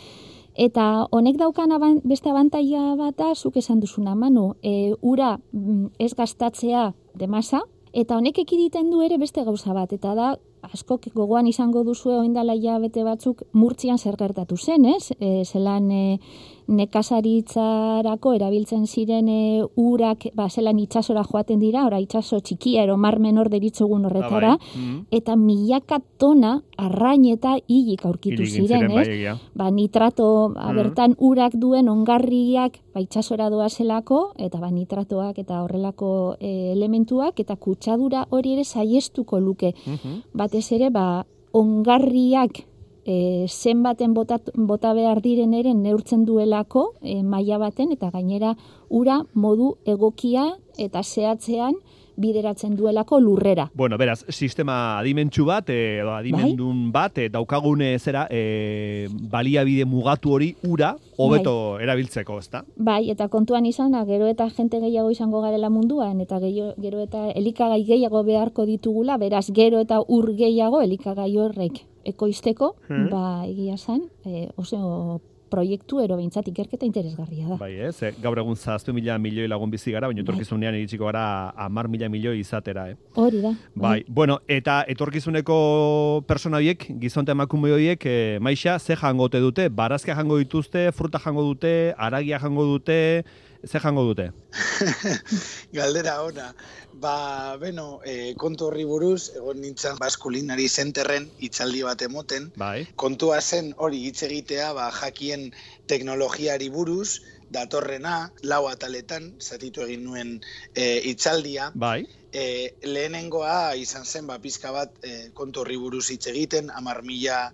Eta 0.55 1.07
honek 1.11 1.35
daukan 1.35 1.73
aban, 1.75 1.97
beste 2.07 2.29
abantaia 2.31 2.95
bat 2.95 3.17
da, 3.19 3.33
zuk 3.35 3.57
esan 3.59 3.81
duzuna, 3.83 4.15
Manu, 4.15 4.53
e, 4.63 4.93
ura 5.01 5.37
mm, 5.51 5.87
ez 5.99 6.13
gastatzea 6.15 6.93
demasa, 7.13 7.59
eta 7.91 8.15
honek 8.15 8.39
ekiditen 8.39 8.89
du 8.89 9.01
ere 9.03 9.17
beste 9.17 9.43
gauza 9.43 9.73
bat, 9.73 9.91
eta 9.91 10.15
da, 10.15 10.29
askok 10.73 11.07
gogoan 11.13 11.47
izango 11.47 11.83
duzu 11.83 12.11
oindala 12.19 12.55
ja 12.55 12.77
bete 12.79 13.03
batzuk 13.03 13.43
murtzian 13.53 13.97
zer 13.97 14.17
gertatu 14.17 14.57
zen, 14.57 14.85
ez? 14.85 15.11
E, 15.19 15.43
zelan 15.45 15.91
e, 15.91 16.19
nekazaritzarako 16.67 18.33
erabiltzen 18.35 18.85
ziren 18.87 19.27
e, 19.29 19.63
urak, 19.75 20.27
ba, 20.35 20.47
zelan 20.49 20.79
itxasora 20.79 21.23
joaten 21.23 21.59
dira, 21.59 21.85
ora 21.85 21.99
itxaso 21.99 22.39
txikia 22.39 22.83
ero 22.83 22.97
mar 22.97 23.19
menor 23.19 23.49
deritzugun 23.49 24.05
horretara, 24.05 24.53
Ah, 24.53 24.57
bai. 24.57 24.81
Mhm. 24.81 25.05
eta 25.11 25.35
milaka 25.35 25.99
tona 26.17 26.61
arrain 26.77 27.25
eta 27.25 27.55
hilik 27.67 28.05
aurkitu 28.05 28.45
ziren, 28.45 28.67
ziren, 28.67 28.87
bai, 28.93 29.01
ez? 29.01 29.07
egia. 29.07 29.37
Ba, 29.55 29.69
nitrato, 29.71 30.51
ba, 30.53 30.67
Mhm. 30.71 30.75
bertan 30.75 31.15
urak 31.19 31.53
duen 31.55 31.89
ongarriak 31.89 32.79
ba, 32.93 33.01
itxasora 33.01 33.49
doazelako, 33.49 34.31
eta 34.37 34.59
ba, 34.59 34.71
nitratoak 34.71 35.37
eta 35.39 35.61
horrelako 35.63 36.35
e, 36.39 36.71
elementuak, 36.73 37.39
eta 37.39 37.55
kutsadura 37.55 38.25
hori 38.29 38.53
ere 38.53 38.63
saiestuko 38.63 39.39
luke 39.39 39.73
Mhm. 39.85 40.21
batez 40.33 40.71
ere 40.71 40.89
ba 40.89 41.25
ongarriak 41.53 42.65
e, 43.05 43.45
zenbaten 43.47 44.13
bota, 44.13 44.39
bota 44.55 44.93
behar 44.93 45.21
diren 45.21 45.53
ere 45.53 45.73
neurtzen 45.73 46.25
duelako 46.25 46.93
e, 47.01 47.21
maila 47.23 47.59
baten 47.61 47.93
eta 47.93 48.09
gainera 48.11 48.55
ura 48.89 49.21
modu 49.33 49.75
egokia 49.85 50.55
eta 50.77 51.03
zehatzean 51.03 51.77
bideratzen 52.15 52.77
duelako 52.79 53.19
lurrera. 53.19 53.69
Bueno, 53.75 53.97
beraz, 53.97 54.21
sistema 54.29 54.97
adimentsu 54.99 55.43
bat, 55.45 55.69
e, 55.69 55.99
edo 55.99 56.13
adimendun 56.15 56.91
bat, 56.93 57.17
e, 57.19 57.27
daukagune 57.29 57.89
zera, 57.99 58.25
e, 58.31 59.09
baliabide 59.31 59.83
mugatu 59.85 60.31
hori 60.31 60.53
ura 60.63 60.93
hobeto 61.17 61.77
erabiltzeko, 61.83 62.39
ezta? 62.39 62.63
Bai, 62.77 63.09
eta 63.11 63.27
kontuan 63.27 63.67
izana, 63.67 64.05
gero 64.07 64.29
eta 64.31 64.47
jente 64.49 64.79
gehiago 64.79 65.11
izango 65.11 65.41
garela 65.43 65.69
munduan, 65.69 66.21
eta 66.23 66.39
gero, 66.39 66.71
gero 66.81 67.03
eta 67.03 67.27
elikagai 67.35 67.83
gehiago 67.83 68.23
beharko 68.23 68.65
ditugula, 68.65 69.19
beraz, 69.19 69.49
gero 69.51 69.83
eta 69.83 69.99
ur 70.07 70.31
gehiago 70.39 70.81
elikagai 70.81 71.35
horrek 71.35 71.83
ekoizteko, 72.05 72.75
Mhm. 72.89 73.09
ba, 73.09 73.45
egia 73.47 73.77
zan, 73.77 74.03
e, 74.25 74.47
oso 74.55 75.21
proiektu 75.49 75.99
ero 76.01 76.15
behintzat 76.17 76.47
ikerketa 76.49 76.85
interesgarria 76.87 77.47
da. 77.47 77.55
Bai, 77.57 77.75
ez? 77.79 78.01
E, 78.03 78.09
gaur 78.21 78.37
egun 78.41 78.55
zaztu 78.57 78.91
mila 78.93 79.17
milioi 79.21 79.47
lagun 79.47 79.69
bizi 79.71 79.91
gara, 79.93 80.07
baina 80.07 80.21
Bai. 80.21 80.25
etorkizunean 80.25 80.75
iritsiko 80.75 81.05
gara 81.05 81.49
amar 81.55 81.87
mila 81.87 82.09
milioi 82.09 82.39
izatera, 82.39 82.89
eh? 82.89 82.95
Hori 83.15 83.41
da. 83.41 83.53
Bai, 83.75 84.03
bueno, 84.07 84.39
eta 84.47 84.83
etorkizuneko 84.87 86.23
persona 86.27 86.57
horiek, 86.57 86.87
gizonte 86.99 87.31
emakume 87.31 87.71
horiek, 87.71 88.05
e, 88.05 88.39
maixa, 88.41 88.79
ze 88.79 88.95
jangote 88.95 89.39
dute? 89.39 89.69
Barazkia 89.69 90.15
jango 90.15 90.37
dituzte, 90.37 90.91
fruta 90.91 91.19
jango 91.19 91.43
dute, 91.43 91.93
aragia 91.97 92.39
jango 92.39 92.65
dute, 92.65 93.23
ze 93.67 93.79
jango 93.79 94.03
dute? 94.07 94.29
Galdera 95.77 96.15
ona. 96.23 96.53
Ba, 96.91 97.57
beno, 97.61 97.99
e, 98.05 98.33
kontu 98.39 98.69
horri 98.69 98.85
buruz, 98.87 99.29
egon 99.35 99.61
nintzen 99.63 99.97
baskulinari 100.01 100.67
zenterren 100.69 101.27
itzaldi 101.47 101.83
bat 101.87 102.01
emoten, 102.07 102.51
Bai, 102.57 102.85
kontua 102.95 103.41
zen 103.41 103.73
hori 103.77 104.03
hitz 104.07 104.21
egitea 104.27 104.71
ba, 104.77 104.89
jakien 105.01 105.49
teknologiari 105.91 106.69
buruz, 106.69 107.19
datorrena, 107.49 108.31
lau 108.43 108.65
ataletan, 108.69 109.33
zatitu 109.41 109.83
egin 109.85 110.05
nuen 110.05 110.37
e, 110.73 110.85
itzaldia. 111.13 111.71
bai, 111.75 112.03
E, 112.35 112.75
lehenengoa 112.83 113.75
izan 113.79 114.03
zen, 114.03 114.25
ba, 114.27 114.35
pizka 114.43 114.73
bat 114.75 114.97
e, 115.07 115.29
kontu 115.33 115.61
horri 115.61 115.77
buruz 115.79 116.09
hitz 116.11 116.25
egiten, 116.27 116.67
amar 116.67 116.99
mila 117.07 117.45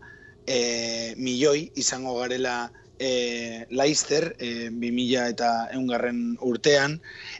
e, 0.47 1.13
milioi 1.17 1.67
izango 1.77 2.15
garela 2.17 2.71
e, 3.01 3.65
Laister, 3.73 4.35
e, 4.37 4.69
2000 4.69 5.25
eta 5.33 5.49
eungarren 5.73 6.37
urtean, 6.45 6.99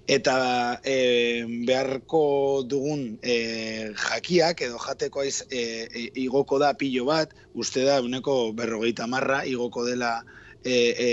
eta 0.09 0.81
e, 0.83 1.45
beharko 1.67 2.63
dugun 2.65 3.19
e, 3.21 3.93
jakiak 3.93 4.65
edo 4.65 4.81
jateko 4.81 5.21
aiz, 5.21 5.43
e, 5.53 5.85
e, 5.85 6.07
igoko 6.25 6.57
da 6.57 6.73
pilo 6.73 7.05
bat, 7.05 7.35
uste 7.53 7.85
da 7.85 7.99
uneko 8.01 8.53
berrogeita 8.57 9.05
marra 9.07 9.43
igoko 9.45 9.85
dela 9.85 10.23
e, 10.63 10.73
e, 10.73 11.09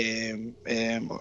e, 0.65 0.77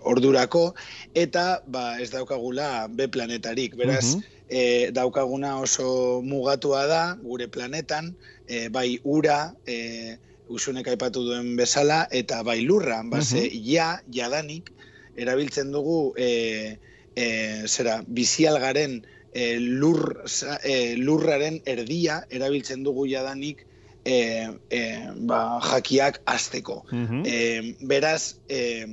ordurako, 0.08 0.72
eta 1.12 1.60
ba, 1.68 1.98
ez 2.00 2.08
daukagula 2.12 2.88
B 2.88 3.08
planetarik, 3.12 3.76
beraz, 3.76 4.16
Mhm. 4.16 4.22
e, 4.48 4.62
daukaguna 4.96 5.58
oso 5.60 6.22
mugatua 6.24 6.86
da 6.88 7.02
gure 7.20 7.48
planetan, 7.48 8.14
e, 8.48 8.68
bai 8.72 9.00
ura, 9.04 9.52
e, 9.66 10.16
usunek 10.48 10.88
aipatu 10.88 11.24
duen 11.26 11.54
bezala, 11.56 12.06
eta 12.10 12.42
bai 12.42 12.60
lurra, 12.64 13.02
base, 13.04 13.44
ja, 13.64 13.98
jadanik, 14.14 14.72
erabiltzen 15.18 15.72
dugu 15.74 16.14
e, 16.16 16.78
e, 17.16 17.26
zera, 17.66 17.98
bizialgaren 18.06 19.00
e, 19.32 19.58
lur, 19.58 20.22
e, 20.62 20.96
lurraren 20.96 21.60
erdia 21.66 22.22
erabiltzen 22.30 22.84
dugu 22.86 23.06
jadanik 23.10 23.64
e, 24.04 24.48
e, 24.70 24.80
ba, 25.28 25.58
jakiak 25.64 26.22
azteko. 26.24 26.84
Mhm. 26.90 27.22
E, 27.26 27.74
beraz, 27.90 28.38
e, 28.48 28.86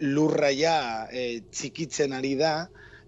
lurra 0.00 0.52
ja 0.54 1.08
e, 1.10 1.42
txikitzen 1.50 2.12
ari 2.12 2.36
da, 2.40 2.54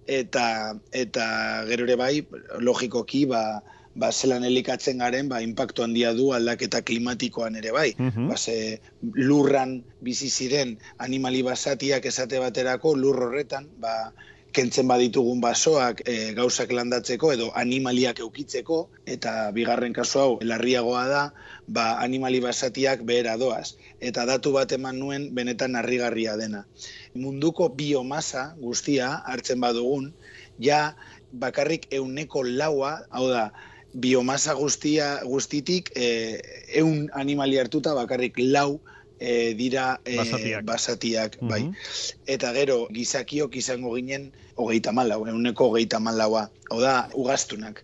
eta 0.07 0.75
eta 0.93 1.27
gero 1.69 1.87
ere 1.89 1.97
bai, 1.97 2.15
logikoki, 2.61 3.25
ba, 3.31 3.63
ba 3.95 4.11
zelan 4.13 4.45
elikatzen 4.45 4.99
garen, 4.99 5.29
ba, 5.31 5.41
impactu 5.41 5.85
handia 5.87 6.13
du 6.19 6.33
aldaketa 6.35 6.83
klimatikoan 6.83 7.57
ere 7.63 7.73
bai. 7.73 7.95
Mhm. 7.99 8.29
Ba, 8.29 8.37
ze 8.37 8.81
lurran 9.15 9.83
bizi 10.03 10.31
ziren 10.31 10.77
animali 10.99 11.43
basatiak 11.43 12.07
esate 12.07 12.43
baterako 12.43 12.95
lur 12.99 13.23
horretan, 13.29 13.69
ba, 13.79 14.13
kentzen 14.55 14.87
baditugun 14.87 15.41
basoak 15.43 16.05
e, 16.07 16.31
gauzak 16.35 16.71
landatzeko 16.71 17.33
edo 17.35 17.49
animaliak 17.59 18.21
eukitzeko, 18.23 18.79
eta 19.15 19.51
bigarren 19.57 19.93
kasu 19.97 20.21
hau 20.23 20.37
larriagoa 20.43 21.03
da, 21.11 21.23
ba, 21.67 21.87
animali 22.03 22.39
basatiak 22.45 23.03
behera 23.09 23.35
doaz. 23.41 23.75
Eta 23.99 24.27
datu 24.31 24.55
bat 24.55 24.71
eman 24.77 24.99
nuen 25.03 25.27
benetan 25.35 25.75
harrigarria 25.81 26.37
dena. 26.39 26.65
Munduko 27.19 27.69
biomasa 27.75 28.53
guztia 28.63 29.11
hartzen 29.27 29.61
badugun, 29.61 30.13
ja 30.63 30.95
bakarrik 31.33 31.89
euneko 31.91 32.45
laua, 32.47 33.01
hau 33.11 33.27
da, 33.31 33.49
biomasa 33.95 34.55
guztia 34.59 35.21
guztitik 35.25 35.91
eh, 35.95 36.43
eun 36.75 37.09
animali 37.15 37.59
hartuta 37.59 37.95
bakarrik 37.95 38.35
lau 38.39 38.81
eh, 39.21 39.55
dira 39.55 40.01
eh, 40.05 40.19
Basatiak. 40.19 40.65
basatiak 40.67 41.39
bai. 41.47 41.63
Mhm. 41.63 41.75
Eta 42.27 42.53
gero, 42.53 42.89
gizakiok 42.91 43.55
izango 43.57 43.95
ginen 43.95 44.33
hogeita 44.57 44.93
malau, 44.93 45.25
euneko 45.27 45.71
hogeita 45.71 46.01
malaua. 46.01 46.51
Hau 46.71 46.81
da, 46.83 47.09
ugaztunak. 47.15 47.83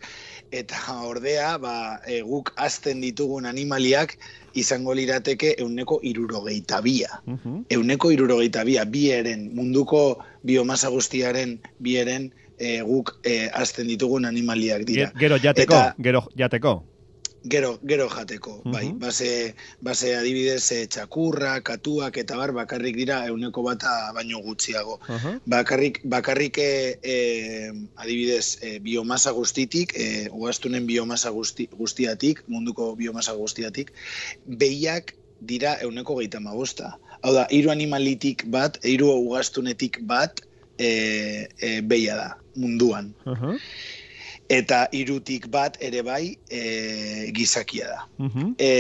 Eta 0.51 0.75
ordea, 1.07 1.59
ba, 1.63 2.01
e, 2.11 2.21
guk 2.27 2.51
azten 2.59 3.01
ditugun 3.01 3.47
animaliak 3.47 4.17
izango 4.59 4.95
lirateke 4.99 5.55
euneko 5.63 6.01
irurogeita 6.03 6.81
bia. 6.83 7.23
Mhm. 7.27 7.71
Euneko 7.71 8.11
irurogeita 8.11 8.65
bia, 8.67 8.85
bieren, 8.85 9.55
munduko 9.55 10.19
biomasa 10.43 10.91
guztiaren 10.91 11.61
bieren 11.79 12.33
e, 12.61 12.77
guk 12.85 13.17
e, 13.25 13.49
azten 13.49 13.89
ditugun 13.89 14.29
animaliak 14.29 14.85
dira. 14.85 15.09
Ge- 15.11 15.19
Gero 15.25 15.39
jateko, 15.43 15.75
Eta- 15.75 15.95
gero 15.99 16.27
jateko. 16.37 16.77
Gero, 17.43 17.79
gero 17.89 18.05
jateko, 18.13 18.59
bai. 18.69 18.91
Mhm. 18.91 18.99
Base, 19.01 19.55
base 19.81 20.11
adibidez 20.15 20.67
e, 20.77 20.83
txakurra, 20.93 21.55
katuak 21.65 22.19
eta 22.21 22.37
bar 22.37 22.53
bakarrik 22.53 22.99
dira 22.99 23.23
euneko 23.31 23.63
bata 23.65 24.13
baino 24.13 24.43
gutxiago. 24.45 24.99
Aha. 25.09 25.39
Bakarrik, 25.49 26.03
bakarrik 26.05 26.59
e, 26.61 26.99
e, 27.03 27.15
adibidez 27.97 28.59
e, 28.61 28.75
biomasa 28.85 29.33
guztitik, 29.33 29.95
e, 29.97 30.29
ugaztunen 30.29 30.85
biomasa 30.87 31.31
guzti, 31.33 31.67
guztiatik, 31.73 32.45
munduko 32.47 32.91
biomasa 33.01 33.33
guztiatik, 33.33 33.95
behiak 34.45 35.15
dira 35.41 35.79
euneko 35.81 36.19
gehieta 36.21 36.41
magosta. 36.45 36.99
Hau 37.23 37.33
da, 37.33 37.47
hiru 37.51 37.71
animalitik 37.73 38.45
bat, 38.53 38.77
hiru 38.85 39.09
ugaztunetik 39.17 40.03
bat, 40.05 40.45
e, 40.77 41.49
e, 41.61 41.81
behia 41.81 42.17
da, 42.17 42.29
munduan. 42.57 43.15
Aha. 43.27 43.57
Eta 44.51 44.89
hirutik 44.91 45.47
bat 45.47 45.77
ere 45.79 46.01
bai 46.03 46.35
e, 46.51 46.61
gizakia 47.31 47.87
da. 47.87 48.01
Mhm. 48.19 48.55
E, 48.59 48.71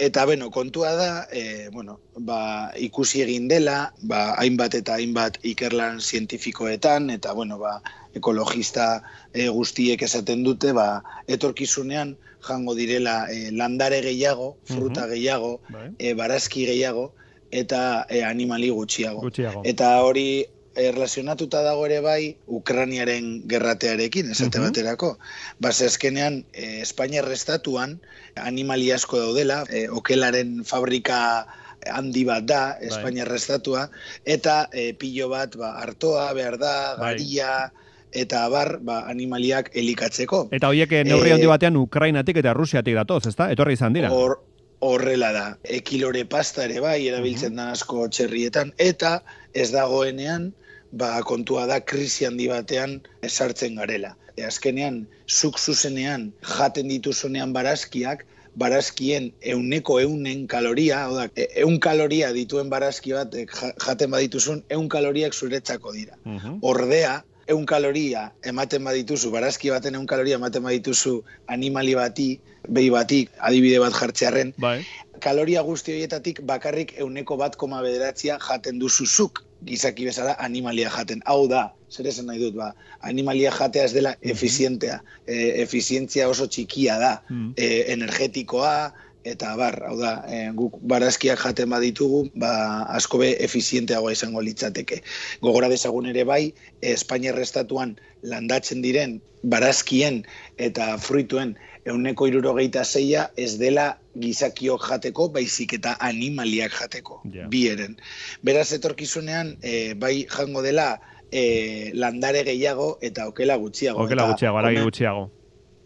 eta 0.00 0.24
beno, 0.24 0.48
kontua 0.50 0.94
da, 0.96 1.10
e, 1.28 1.68
bueno, 1.74 1.98
ba, 2.16 2.72
ikusi 2.80 3.20
egin 3.26 3.48
dela, 3.48 3.92
ba, 4.00 4.22
hainbat 4.40 4.78
eta 4.80 4.96
hainbat 4.96 5.36
ikerlan 5.44 6.00
zientifikoetan, 6.00 7.10
eta 7.12 7.34
bueno, 7.36 7.58
ba, 7.60 7.82
ekologista 8.16 9.02
e, 9.34 9.48
guztiek 9.52 10.00
esaten 10.02 10.42
dute, 10.42 10.72
ba, 10.72 11.02
etorkizunean 11.28 12.16
jango 12.40 12.74
direla 12.74 13.26
e, 13.28 13.50
landare 13.52 14.00
gehiago, 14.00 14.54
fruta 14.64 15.04
gehiago, 15.10 15.58
Bai. 15.68 15.90
e, 15.98 16.14
barazki 16.14 16.64
gehiago, 16.64 17.10
eta 17.50 18.06
e, 18.08 18.22
animali 18.24 18.70
gutxiago. 18.70 19.20
Gutxiago. 19.20 19.62
Eta 19.68 19.92
hori 20.00 20.46
erlazionatuta 20.76 21.62
dago 21.62 21.86
ere 21.86 22.00
bai 22.00 22.36
Ukraniaren 22.46 23.42
gerratearekin, 23.48 24.30
esate 24.30 24.58
Mhm. 24.58 24.66
baterako. 24.68 25.18
Base 25.58 25.86
azkenean, 25.86 26.44
e, 26.52 26.80
Espainiar 26.82 27.30
estatuan 27.32 28.00
animali 28.36 28.92
asko 28.92 29.18
daudela, 29.18 29.64
e, 29.70 29.88
okelaren 29.88 30.64
fabrika 30.64 31.46
handi 31.90 32.24
bat 32.24 32.44
da, 32.44 32.76
Espainia 32.80 33.24
estatua, 33.24 33.90
eta 34.24 34.68
e, 34.72 34.92
pilo 34.94 35.28
bat 35.28 35.56
ba, 35.56 35.80
hartoa 35.80 36.32
behar 36.34 36.58
da, 36.58 36.96
Bai. 36.96 37.14
garia, 37.14 37.72
eta 38.12 38.44
abar 38.44 38.78
ba, 38.82 39.04
animaliak 39.08 39.70
elikatzeko. 39.74 40.48
Eta 40.52 40.68
horiek 40.68 40.92
eh, 40.92 41.04
neurri 41.04 41.30
Eh, 41.30 41.34
handi 41.34 41.46
batean 41.46 41.76
Ukrainatik 41.76 42.36
eta 42.36 42.52
Rusiatik 42.52 42.94
datoz, 42.94 43.26
ezta? 43.26 43.50
Etorri 43.50 43.74
izan 43.74 43.92
dira. 43.92 44.10
Hor, 44.10 44.42
horrela 44.80 45.32
da. 45.32 45.58
Ekilore 45.64 46.24
pasta 46.24 46.64
ere 46.64 46.80
bai, 46.80 47.06
erabiltzen 47.08 47.56
da 47.56 47.70
asko 47.72 48.08
txerrietan, 48.08 48.72
eta 48.78 49.22
ez 49.54 49.70
dagoenean, 49.72 50.52
ba, 50.92 51.22
kontua 51.22 51.66
da 51.66 51.80
krisi 51.80 52.24
handi 52.24 52.48
batean 52.48 53.00
sartzen 53.28 53.76
garela. 53.76 54.16
E, 54.36 54.44
azkenean, 54.46 55.06
zuk 55.28 55.58
zuzenean 55.58 56.32
jaten 56.42 56.88
dituzunean 56.88 57.52
barazkiak, 57.52 58.26
barazkien 58.58 59.30
euneko 59.40 60.00
eunen 60.02 60.46
kaloria, 60.50 61.04
hau 61.06 61.14
da, 61.16 61.26
e- 61.36 61.48
eun 61.62 61.78
kaloria 61.78 62.32
dituen 62.34 62.70
barazki 62.70 63.12
bat 63.14 63.34
e, 63.34 63.46
ja- 63.46 63.74
jaten 63.86 64.10
badituzun, 64.10 64.64
eun 64.70 64.88
kaloriak 64.88 65.34
zuretzako 65.34 65.92
dira. 65.92 66.16
Mhm. 66.24 66.58
Ordea, 66.62 67.20
eun 67.50 67.66
kaloria 67.66 68.32
ematen 68.46 68.84
badituzu, 68.84 69.30
barazki 69.30 69.70
baten 69.70 69.94
eun 69.94 70.06
kaloria 70.06 70.38
ematen 70.38 70.62
badituzu 70.62 71.22
animali 71.46 71.94
bati, 71.94 72.40
behi 72.68 72.90
bati, 72.90 73.28
adibide 73.38 73.78
bat 73.82 73.94
jartzearren, 73.94 74.52
Bai. 74.58 74.84
kaloria 75.20 75.62
guzti 75.62 75.92
horietatik 75.92 76.42
bakarrik 76.46 76.94
euneko 76.98 77.36
bat 77.36 77.56
koma 77.56 77.82
bederatzia 77.82 78.38
jaten 78.38 78.78
duzuzuk 78.78 79.44
gizaki 79.66 80.06
bezala 80.08 80.36
animalia 80.38 80.90
jaten. 80.90 81.22
Hau 81.26 81.46
da, 81.48 81.72
zer 81.90 82.06
esan 82.06 82.26
nahi 82.30 82.40
dut, 82.40 82.54
ba, 82.56 82.72
animalia 83.02 83.52
jatea 83.52 83.84
ez 83.84 83.92
dela 83.92 84.14
efizientea. 84.22 85.00
E, 85.26 85.62
efizientzia 85.62 86.28
oso 86.28 86.46
txikia 86.46 86.98
da, 86.98 87.22
Mhm. 87.28 87.52
e, 87.56 87.84
energetikoa, 87.92 88.92
eta 89.24 89.54
bar, 89.56 89.82
hau 89.84 89.98
da, 90.00 90.24
e, 90.28 90.50
guk 90.56 90.78
barazkiak 90.80 91.38
jaten 91.38 91.68
baditugu, 91.70 92.30
ba, 92.34 92.86
asko 92.88 93.18
be 93.18 93.36
efizienteagoa 93.44 94.12
izango 94.12 94.40
litzateke. 94.40 95.02
Gogora 95.42 95.68
dezagun 95.68 96.06
ere 96.06 96.24
bai, 96.24 96.54
Espainiar 96.80 97.38
estatuan 97.38 97.98
landatzen 98.22 98.80
diren 98.82 99.20
barazkien 99.42 100.24
eta 100.56 100.96
fruituen 100.98 101.56
euneko 101.90 102.26
irurogeita 102.30 102.84
zeia 102.84 103.28
ez 103.36 103.56
dela 103.60 103.98
gizakiok 104.18 104.86
jateko, 104.90 105.28
baizik 105.34 105.74
eta 105.78 105.96
animaliak 106.00 106.72
jateko, 106.80 107.20
Ja. 107.32 107.46
bi 107.48 107.66
eren. 107.68 107.96
Beraz, 108.42 108.72
etorkizunean, 108.76 109.56
e, 109.62 109.94
bai 109.94 110.26
jango 110.30 110.62
dela 110.62 111.00
e, 111.32 111.92
landare 111.94 112.42
gehiago 112.44 112.98
eta 113.02 113.28
okela 113.30 113.56
gutxiago. 113.56 114.02
Okela 114.04 114.22
Eta 114.24 114.32
gutxiago, 114.32 114.58
aragi 114.58 114.76
honen- 114.76 114.84
gutxiago. 114.90 115.30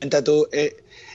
Entatu, 0.00 0.46
e, 0.52 0.64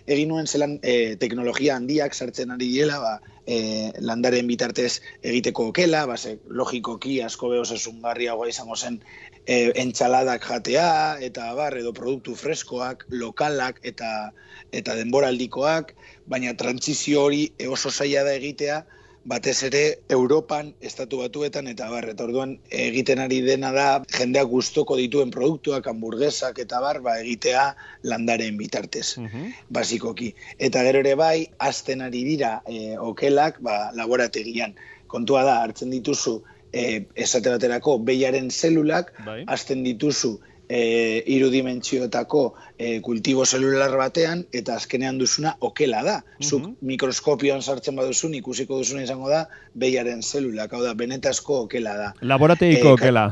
egin 0.10 0.32
nuen 0.34 0.48
zelan 0.48 0.78
e, 0.82 1.16
teknologia 1.22 1.75
handiak 1.78 2.16
sartzen 2.18 2.51
ari 2.56 2.70
direla, 2.74 3.00
ba, 3.04 3.13
e, 3.46 3.58
landaren 4.01 4.48
bitartez 4.50 5.01
egiteko 5.22 5.70
okela, 5.72 6.06
ba, 6.10 6.18
ze, 6.18 6.38
logikoki 6.50 7.20
asko 7.25 7.51
be 7.54 7.62
osasungarriagoa 7.62 8.50
izango 8.50 8.75
zen 8.75 9.00
e, 9.46 9.72
entxaladak 9.84 10.46
jatea, 10.50 10.89
eta 11.30 11.51
bar, 11.58 11.78
edo 11.78 11.94
produktu 11.94 12.36
freskoak, 12.36 13.06
lokalak 13.24 13.82
eta 13.84 14.32
eta 14.75 14.96
denboraldikoak, 15.00 15.96
baina 16.30 16.54
trantzizio 16.58 17.24
hori 17.25 17.46
oso 17.66 17.89
zaila 17.89 18.25
da 18.28 18.36
egitea, 18.38 18.84
batez 19.29 19.59
ere 19.67 19.81
Europan, 20.09 20.71
estatu 20.81 21.19
batuetan, 21.21 21.67
eta 21.69 21.89
bar, 21.91 22.07
eta 22.09 22.25
orduan 22.25 22.55
egiten 22.74 23.19
ari 23.21 23.41
dena 23.45 23.69
da, 23.75 23.88
jendeak 24.17 24.50
gustoko 24.50 24.98
dituen 24.98 25.29
produktuak, 25.36 25.86
hamburguesak 25.91 26.57
eta 26.65 26.79
bar, 26.81 27.00
ba, 27.05 27.19
egitea 27.21 27.65
landaren 28.09 28.57
bitartez 28.57 29.17
Mhm. 29.21 29.51
basikoki. 29.69 30.33
Eta 30.57 30.83
gero 30.88 31.03
ere 31.05 31.13
bai, 31.15 31.48
azten 31.59 32.01
ari 32.01 32.24
dira 32.25 32.62
e, 32.65 32.98
okelak 32.98 33.62
ba, 33.62 33.91
laborategian. 33.93 34.74
Kontua 35.07 35.43
da, 35.45 35.59
hartzen 35.62 35.89
dituzu, 35.93 36.41
e, 36.74 37.05
esate 37.15 37.50
baterako, 37.50 38.00
behiaren 38.00 38.50
zelulak, 38.50 39.13
Bai. 39.25 39.43
azten 39.48 39.83
dituzu 39.83 40.39
e, 40.70 41.24
irudimentziotako 41.26 42.54
e, 42.78 43.00
kultibo 43.02 43.46
zelular 43.46 43.96
batean, 43.98 44.46
eta 44.54 44.76
azkenean 44.76 45.18
duzuna 45.18 45.56
okela 45.60 46.04
da. 46.04 46.24
Zuk 46.42 46.62
Mhm. 46.62 46.76
mikroskopioan 46.82 47.62
sartzen 47.62 47.96
baduzun, 47.96 48.34
ikusiko 48.36 48.77
duzuna 48.77 49.03
izango 49.03 49.29
da, 49.29 49.48
behiaren 49.74 50.22
zelulak, 50.22 50.72
hau 50.74 50.84
da, 50.84 50.94
benetazko 50.94 51.64
okela 51.66 51.96
da. 51.98 52.14
Laborategiko 52.22 52.79
Eh, 52.79 52.84
ka- 52.84 52.94
okela. 52.94 53.25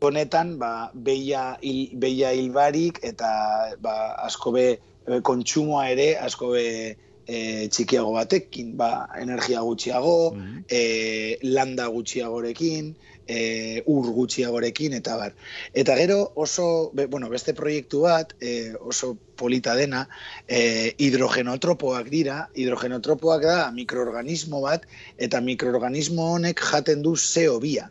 honetan 0.00 0.58
ba, 0.58 0.90
beia, 0.94 1.58
hil, 1.60 1.90
beia 1.98 2.32
hilbarik 2.32 3.00
eta 3.02 3.74
ba, 3.80 4.14
asko 4.24 4.52
be 4.52 4.78
e, 5.08 5.20
kontsumoa 5.22 5.90
ere 5.90 6.16
asko 6.16 6.50
be 6.52 6.96
e, 7.30 7.68
txikiago 7.68 8.12
batekin, 8.12 8.76
ba, 8.76 9.08
energia 9.20 9.60
gutxiago, 9.60 10.32
Mhm. 10.34 10.64
e, 10.70 11.38
landa 11.42 11.86
gutxiagorekin, 11.88 12.94
e, 13.28 13.82
ur 13.86 14.08
gutxiagorekin, 14.16 14.96
eta 14.98 15.16
bar. 15.20 15.34
Eta 15.76 15.96
gero 16.00 16.32
oso, 16.34 16.90
be, 16.96 17.06
bueno, 17.06 17.28
beste 17.28 17.54
proiektu 17.54 18.02
bat, 18.06 18.32
e, 18.40 18.72
oso 18.80 19.12
polita 19.38 19.76
dena, 19.78 20.06
e, 20.48 20.94
hidrogenotropoak 20.96 22.08
dira, 22.10 22.40
hidrogenotropoak 22.56 23.44
da 23.44 23.60
mikroorganismo 23.76 24.64
bat, 24.64 24.88
eta 25.18 25.42
mikroorganismo 25.44 26.32
honek 26.38 26.64
jaten 26.72 27.04
du 27.04 27.14
CO2 27.14 27.86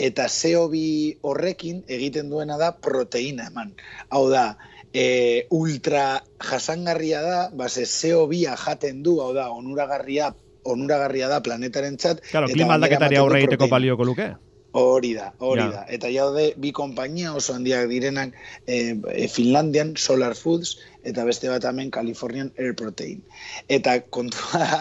eta 0.00 0.26
CO2 0.30 1.18
horrekin 1.26 1.82
egiten 1.90 2.30
duena 2.30 2.56
da 2.56 2.70
proteína 2.72 3.48
eman. 3.50 3.74
Hau 4.08 4.28
da, 4.30 4.56
e, 4.94 5.46
ultra 5.50 6.22
jasangarria 6.40 7.20
da, 7.22 7.40
base 7.52 7.84
CO2 7.84 8.46
jaten 8.64 9.02
du, 9.02 9.18
hau 9.20 9.34
da, 9.36 9.50
onuragarria 9.52 10.32
onuragarria 10.70 11.28
da 11.30 11.40
planetaren 11.40 11.96
txat. 11.96 12.20
Claro, 12.30 12.48
klima 12.52 12.76
aldaketari 12.76 13.18
aurre 13.20 13.40
egiteko 13.42 13.68
balioko 13.70 14.04
luke. 14.04 14.28
Hori 14.72 15.14
da, 15.14 15.32
hori 15.38 15.62
Ja. 15.62 15.70
da. 15.70 15.84
Eta 15.90 16.08
jaude 16.14 16.52
bi 16.56 16.70
konpainia 16.72 17.34
oso 17.34 17.54
handiak 17.54 17.88
direnak 17.90 18.34
e, 18.66 18.94
e, 19.14 19.26
Finlandian 19.28 19.96
Solar 19.96 20.36
Foods 20.38 20.76
eta 21.02 21.24
beste 21.24 21.48
bat 21.50 21.64
hemen 21.64 21.90
Californian 21.90 22.52
Air 22.56 22.76
Protein. 22.78 23.22
Eta 23.68 23.98
kontua 24.14 24.60
da, 24.62 24.80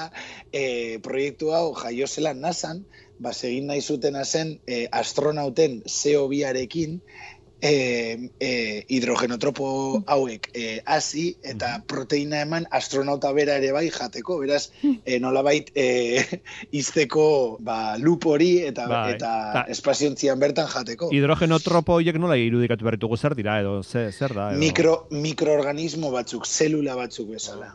e, 0.53 0.99
proiektu 1.01 1.53
hau 1.57 1.73
jaio 1.73 2.07
zela 2.07 2.33
nasan, 2.33 2.83
ba, 3.19 3.33
egin 3.33 3.67
nahi 3.67 3.81
zutena 3.81 4.23
zen 4.25 4.59
e, 4.67 4.85
astronauten 4.91 5.81
CO2arekin 5.87 6.99
e, 7.61 8.29
e, 8.39 8.85
hidrogenotropo 8.87 10.03
hauek 10.07 10.49
e, 10.53 10.81
hasi 10.85 11.25
eta 11.43 11.81
proteina 11.87 12.41
eman 12.45 12.67
astronauta 12.71 13.31
bera 13.35 13.57
ere 13.59 13.71
bai 13.75 13.89
jateko, 13.91 14.39
beraz 14.39 14.69
e, 15.05 15.19
nolabait 15.19 15.71
e, 15.75 16.23
izteko 16.71 17.57
ba, 17.59 17.97
lup 17.97 18.25
hori 18.25 18.51
eta 18.67 18.87
Bai. 18.87 19.13
eta 19.15 19.33
Ta- 19.53 19.65
espaziontzian 19.71 20.39
bertan 20.39 20.67
jateko. 20.71 21.11
Hidrogenotropo 21.15 21.99
horiek 21.99 22.17
nola 22.21 22.37
irudikatu 22.39 22.87
behar 22.87 22.99
ditugu 22.99 23.17
zer 23.17 23.35
dira, 23.35 23.59
edo 23.61 23.81
ze, 23.83 24.09
zer 24.11 24.33
da? 24.33 24.49
Edo... 24.53 24.59
Mikro, 24.63 24.95
mikroorganismo 25.11 26.11
batzuk, 26.15 26.47
zelula 26.47 26.95
batzuk 26.95 27.29
bezala. 27.35 27.73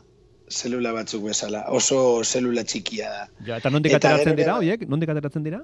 Zelula 0.50 0.92
batzuk 0.92 1.24
bezala. 1.28 1.64
Oso 1.72 2.22
zelula 2.24 2.64
txikia 2.64 3.08
da. 3.10 3.24
Ja, 3.46 3.56
eta 3.58 3.70
nondik 3.72 3.94
ateratzen 3.96 4.36
dira, 4.36 4.58
horiek? 4.60 4.84
Nondik 4.88 5.12
ateratzen 5.12 5.44
dira? 5.46 5.62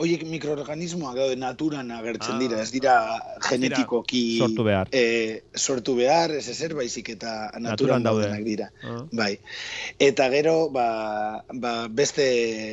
Hoiek 0.00 0.22
mikroorganismoak 0.24 1.12
daude 1.18 1.34
naturan 1.36 1.90
agertzen 1.92 2.36
Ah. 2.36 2.40
dira, 2.40 2.60
ez 2.62 2.70
dira 2.72 2.92
genetikoki 3.44 4.38
sortu 4.40 4.64
behar. 4.64 4.88
E, 4.96 5.42
sortu 5.54 5.94
behar, 5.98 6.30
ez 6.38 6.46
ezer, 6.48 6.72
baizik 6.74 7.10
eta 7.12 7.50
Naturan 7.52 7.62
naturan 7.66 8.02
daude. 8.06 8.22
daudenak 8.24 8.44
dira. 8.46 8.68
Ah. 8.82 9.02
Bai. 9.12 9.34
Eta 10.00 10.30
gero, 10.32 10.70
ba, 10.72 11.44
ba 11.52 11.72
beste 11.88 12.24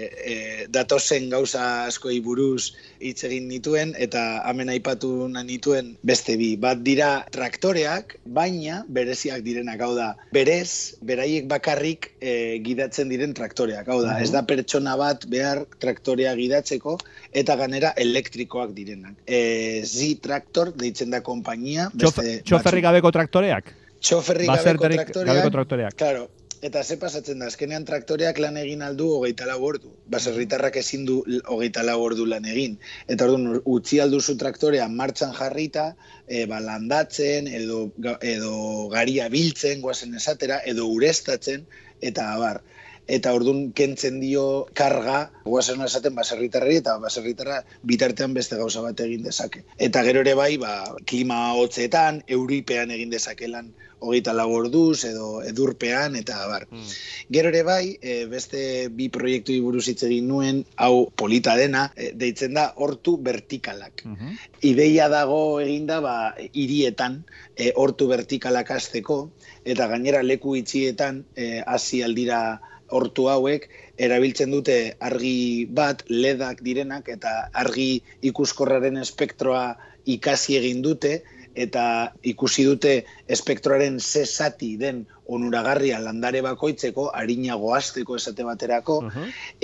e, 0.08 0.68
datozen 0.72 1.28
gauza 1.30 1.66
askoi 1.90 2.22
buruz 2.24 2.72
hitz 3.02 3.26
egin 3.28 3.50
nituen, 3.52 3.92
eta 3.98 4.24
hemen 4.48 4.70
aipatu 4.70 5.28
nituen 5.28 5.98
beste 6.04 6.38
bi. 6.38 6.56
Bat 6.56 6.80
dira 6.88 7.26
traktoreak, 7.32 8.18
baina 8.26 8.86
bereziak 8.88 9.44
direnak, 9.44 9.82
hau 9.82 9.94
da, 10.00 10.14
berez, 10.32 10.96
beraiek 11.02 11.48
bakarrik 11.52 12.14
e, 12.22 12.60
gidatzen 12.64 13.10
diren 13.12 13.34
traktoreak, 13.34 13.88
hau 13.90 14.02
da, 14.02 14.14
Mhm. 14.16 14.24
ez 14.24 14.32
da 14.32 14.44
pertsona 14.48 14.96
bat 14.96 15.28
behar 15.28 15.66
traktorea 15.80 16.34
gidatzeko, 16.40 16.98
eta 17.38 17.58
ganera 17.60 17.94
elektrikoak 17.98 18.74
direnak. 18.78 19.20
E, 19.26 19.84
Z-Traktor 19.86 20.74
deitzen 20.78 21.14
da 21.14 21.22
konpainia, 21.26 21.92
beste 21.94 22.42
txoferrik 22.48 22.88
gabeko 22.88 23.14
traktoreak? 23.14 23.72
Txoferrik 24.02 24.50
gabeko 24.50 24.64
Baserterik 24.64 25.04
traktoreak, 25.04 25.32
gabeko 25.34 25.54
traktoreak. 25.58 25.98
Claro, 26.00 26.28
eta 26.66 26.84
ze 26.84 26.98
pasatzen 26.98 27.40
da, 27.40 27.50
azkenean 27.52 27.86
traktoreak 27.86 28.40
lan 28.42 28.58
egin 28.58 28.82
aldu 28.86 29.10
hogeita 29.20 29.46
lau 29.50 29.60
ordu. 29.70 29.92
Baserritarrak 30.14 30.80
ezin 30.82 31.06
du 31.06 31.20
hogeita 31.46 31.84
lau 31.86 32.00
ordu 32.02 32.26
lan 32.30 32.46
egin. 32.50 32.78
Eta 33.08 33.28
orduan 33.28 33.62
utzi 33.66 34.02
alduzu 34.02 34.38
traktorea 34.42 34.88
martxan 34.90 35.36
jarrita, 35.38 35.92
e, 36.26 36.46
ba, 36.50 36.62
landatzen, 36.64 37.50
edo, 37.62 37.92
edo 38.22 38.88
garia 38.94 39.30
biltzen, 39.34 39.82
guazen 39.86 40.18
esatera, 40.18 40.62
edo 40.66 40.90
urestatzen, 40.96 41.70
eta 42.02 42.34
abar. 42.34 42.64
Eta 43.08 43.34
ordun 43.34 43.72
kentzen 43.72 44.20
dio 44.20 44.68
karga, 44.76 45.32
guazen 45.46 45.82
esaten 45.86 46.16
baserritarrari, 46.16 46.82
eta 46.84 46.98
baserritarra 47.00 47.62
bitartean 47.88 48.34
beste 48.36 48.60
gauza 48.60 48.84
bat 48.84 49.00
egin 49.06 49.24
dezake. 49.24 49.64
Eta 49.78 50.04
gero 50.04 50.24
ere 50.26 50.34
bai, 50.36 50.54
ba, 50.62 50.74
klima 51.08 51.54
hotzetan, 51.56 52.24
euripean 52.28 52.92
egin 52.92 53.14
dezakelan 53.14 53.72
hogeita 54.00 54.34
orduz 54.46 55.06
edo 55.06 55.42
edurpean 55.42 56.16
eta 56.16 56.44
abar. 56.44 56.68
Mm. 56.70 56.92
Gero 57.34 57.50
ere 57.50 57.64
bai, 57.64 57.98
e, 58.02 58.26
beste 58.30 58.90
bi 58.94 59.10
proiektu 59.10 59.56
buruz 59.64 59.88
hitz 59.88 60.04
egin 60.04 60.28
nuen, 60.28 60.64
hau 60.76 61.10
polita 61.16 61.56
dena, 61.58 61.92
e, 61.96 62.12
deitzen 62.14 62.54
da 62.54 62.74
hortu 62.76 63.18
vertikalak. 63.24 64.06
Mm 64.06 64.36
Ideia 64.68 65.08
dago 65.08 65.60
eginda 65.62 66.00
ba 66.02 66.34
hirietan 66.52 67.24
e, 67.56 67.72
hortu 67.76 68.08
vertikalak 68.10 68.72
azteko 68.72 69.30
eta 69.64 69.88
gainera 69.88 70.24
leku 70.24 70.56
itxietan 70.58 71.24
e, 71.36 71.62
hasi 71.62 72.02
aldira 72.04 72.60
hortu 72.90 73.28
hauek 73.30 73.68
erabiltzen 73.98 74.52
dute 74.54 74.78
argi 75.00 75.66
bat, 75.66 76.04
ledak 76.10 76.62
direnak 76.66 77.10
eta 77.10 77.50
argi 77.54 78.02
ikuskorraren 78.30 78.98
espektroa 79.02 79.76
ikasi 80.06 80.58
egin 80.60 80.82
dute 80.86 81.22
eta 81.58 82.14
ikusi 82.22 82.68
dute 82.68 82.92
espektroaren 83.34 83.98
zesati 84.00 84.76
den 84.78 85.06
onuragarria 85.26 85.98
landare 86.00 86.44
bakoitzeko, 86.46 87.10
harinago 87.18 87.74
azteko 87.76 88.16
esate 88.20 88.46
baterako, 88.46 89.00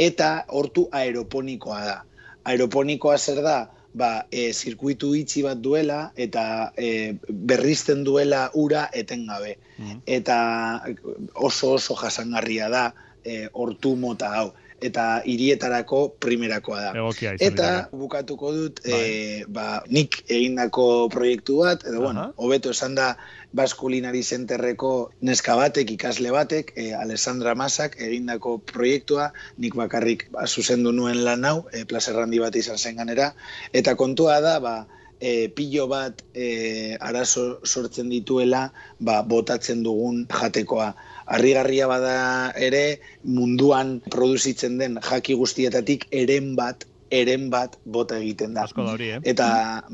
eta 0.07 0.31
hortu 0.49 0.87
aeroponikoa 0.91 1.79
da. 1.85 1.95
Aeroponikoa 2.49 3.17
zer 3.17 3.43
da, 3.45 3.57
ba, 3.93 4.09
e, 4.31 4.49
zirkuitu 4.51 5.13
itxi 5.15 5.45
bat 5.45 5.61
duela 5.61 5.99
eta 6.17 6.73
e, 6.75 7.13
berrizten 7.53 8.03
duela 8.03 8.47
ura 8.57 8.87
etengabe. 8.91 9.55
Eta 10.05 10.37
oso 11.35 11.75
oso 11.77 11.95
jasangarria 12.01 12.69
da 12.73 12.87
e, 13.25 13.47
hortu 13.53 13.95
mota 13.99 14.33
hau. 14.39 14.51
Eta 14.83 15.21
hirietarako 15.23 15.99
primerakoa 16.19 16.79
da. 16.81 16.89
Egokia 16.99 17.37
eta 17.39 17.67
bukatuko 17.95 18.51
dut 18.51 18.81
bai. 18.83 18.97
e, 18.99 19.45
ba, 19.47 19.67
nik 19.87 20.17
egindako 20.27 21.07
proiektu 21.13 21.61
bat, 21.61 21.85
edo 21.87 22.01
bueno, 22.03 22.25
hobeto 22.35 22.73
esan 22.75 22.97
da 22.99 23.13
Baskulinari 23.55 24.23
Zenterreko 24.25 25.13
neska 25.21 25.55
batek, 25.55 25.93
ikasle 25.95 26.33
batek, 26.35 26.73
e, 26.75 26.89
Alessandra 26.97 27.53
Masak 27.55 27.95
egindako 28.01 28.57
proiektua, 28.73 29.29
nik 29.61 29.77
bakarrik 29.79 30.27
ba, 30.33 30.47
zuzendu 30.47 30.91
nuen 30.91 31.23
lan 31.23 31.47
hau, 31.47 31.61
e, 31.71 31.85
plazerrandi 31.87 32.43
bat 32.43 32.59
izan 32.59 32.81
zen 32.81 32.99
ganera, 32.99 33.31
eta 33.71 33.95
kontua 33.95 34.41
da, 34.43 34.57
ba, 34.59 34.75
e, 35.23 35.47
pilo 35.55 35.87
bat 35.87 36.25
e, 36.35 36.97
arazo 36.99 37.63
sortzen 37.63 38.09
dituela, 38.11 38.67
ba, 38.99 39.21
botatzen 39.23 39.83
dugun 39.85 40.25
jatekoa 40.27 40.91
harrigarria 41.33 41.89
bada 41.89 42.15
ere 42.69 42.83
munduan 43.23 43.99
produzitzen 44.13 44.77
den 44.81 44.99
jaki 45.01 45.37
guztietatik 45.39 46.07
eren 46.23 46.53
bat 46.59 46.87
eren 47.13 47.49
bat 47.53 47.75
bota 47.85 48.17
egiten 48.17 48.55
da. 48.57 48.65
Asko 48.65 48.85
da 48.85 48.95
hori, 48.95 49.11
eh? 49.13 49.19
Eta, 49.29 49.47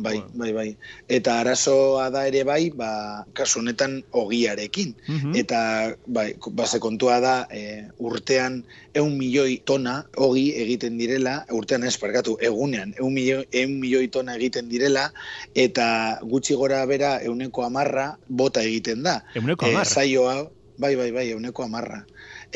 bai, 0.06 0.16
bai, 0.40 0.50
bai. 0.56 0.68
Eta 1.12 1.40
arazoa 1.44 2.08
da 2.14 2.24
ere 2.30 2.46
bai, 2.48 2.70
ba, 2.80 2.92
kasu 3.36 3.60
honetan 3.60 4.00
ogiarekin. 4.16 4.94
Mhm. 5.08 5.36
Eta, 5.42 5.62
bai, 6.08 6.30
base 6.56 6.80
kontua 6.84 7.20
da, 7.24 7.36
e, 7.52 7.84
urtean 8.00 8.62
eun 8.96 9.18
milioi 9.20 9.60
tona 9.68 9.98
ogi 10.16 10.46
egiten 10.64 10.98
direla, 11.02 11.44
urtean 11.56 11.84
ez, 11.84 11.98
parkatu, 12.00 12.38
egunean, 12.46 12.96
eun 13.00 13.14
milioi, 13.14 13.44
eun 13.52 13.76
milioi 13.82 14.08
tona 14.08 14.38
egiten 14.40 14.72
direla, 14.72 15.10
eta 15.56 15.90
gutxi 16.24 16.56
gora 16.56 16.86
bera 16.90 17.18
euneko 17.26 17.68
amarra 17.68 18.14
bota 18.30 18.64
egiten 18.64 19.04
da. 19.04 19.20
Euneko 19.36 19.68
amarra? 19.68 20.08
E, 20.08 20.50
Bai, 20.80 20.96
bai, 20.96 21.10
bai, 21.12 21.26
euneko 21.36 21.66
amarra. 21.66 22.06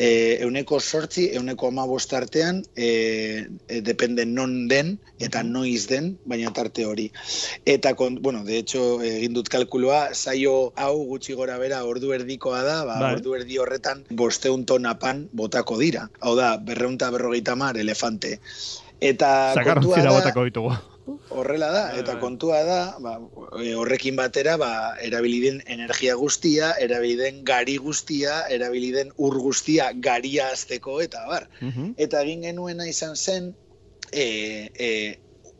E, 0.00 0.06
euneko 0.46 0.78
sortzi, 0.80 1.26
euneko 1.36 1.68
amabost 1.68 2.14
artean, 2.16 2.62
e, 2.74 2.86
e, 3.68 3.80
depende 3.84 4.24
non 4.24 4.64
den 4.66 4.94
eta 5.20 5.42
noiz 5.44 5.84
den, 5.90 6.14
baina 6.24 6.52
tarte 6.56 6.86
hori. 6.88 7.10
Eta, 7.68 7.92
kon, 8.00 8.16
bueno, 8.24 8.40
de 8.48 8.56
hecho, 8.62 9.02
egin 9.04 9.36
dut 9.36 9.52
kalkuloa, 9.52 10.14
zaio 10.14 10.72
hau 10.80 11.04
gutxi 11.10 11.36
gora 11.36 11.58
bera 11.60 11.82
ordu 11.84 12.14
erdikoa 12.16 12.62
da, 12.64 12.78
ba, 12.88 12.96
bai. 13.02 13.12
ordu 13.18 13.36
erdi 13.36 13.60
horretan 13.60 14.06
bosteun 14.08 14.64
tona 14.64 14.96
pan 14.98 15.26
botako 15.36 15.76
dira. 15.84 16.08
Hau 16.24 16.32
da, 16.40 16.54
berreunta 16.56 17.12
berrogeita 17.12 17.60
mar, 17.60 17.76
elefante. 17.76 18.38
Eta 19.04 19.52
kontua 19.60 20.00
da... 20.00 20.16
botako 20.16 20.48
ditugu. 20.48 20.74
Horrela 21.34 21.70
da, 21.74 21.82
bai, 21.90 22.00
eta 22.00 22.14
bai. 22.14 22.20
kontua 22.22 22.60
da, 22.66 22.80
ba, 23.02 23.16
e, 23.60 23.74
horrekin 23.74 24.16
batera, 24.16 24.56
ba, 24.60 24.70
erabiliden 25.02 25.60
energia 25.66 26.14
guztia, 26.20 26.72
erabiliden 26.86 27.42
gari 27.48 27.76
guztia, 27.82 28.40
erabiliden 28.56 29.10
ur 29.16 29.38
guztia 29.42 29.90
garia 30.08 30.50
azteko, 30.54 31.00
eta 31.02 31.24
bar. 31.30 31.48
Mhm. 31.60 31.94
Eta 32.06 32.22
egin 32.22 32.46
genuena 32.48 32.86
izan 32.90 33.16
zen, 33.16 33.52
e, 34.12 34.70
e, 34.78 34.90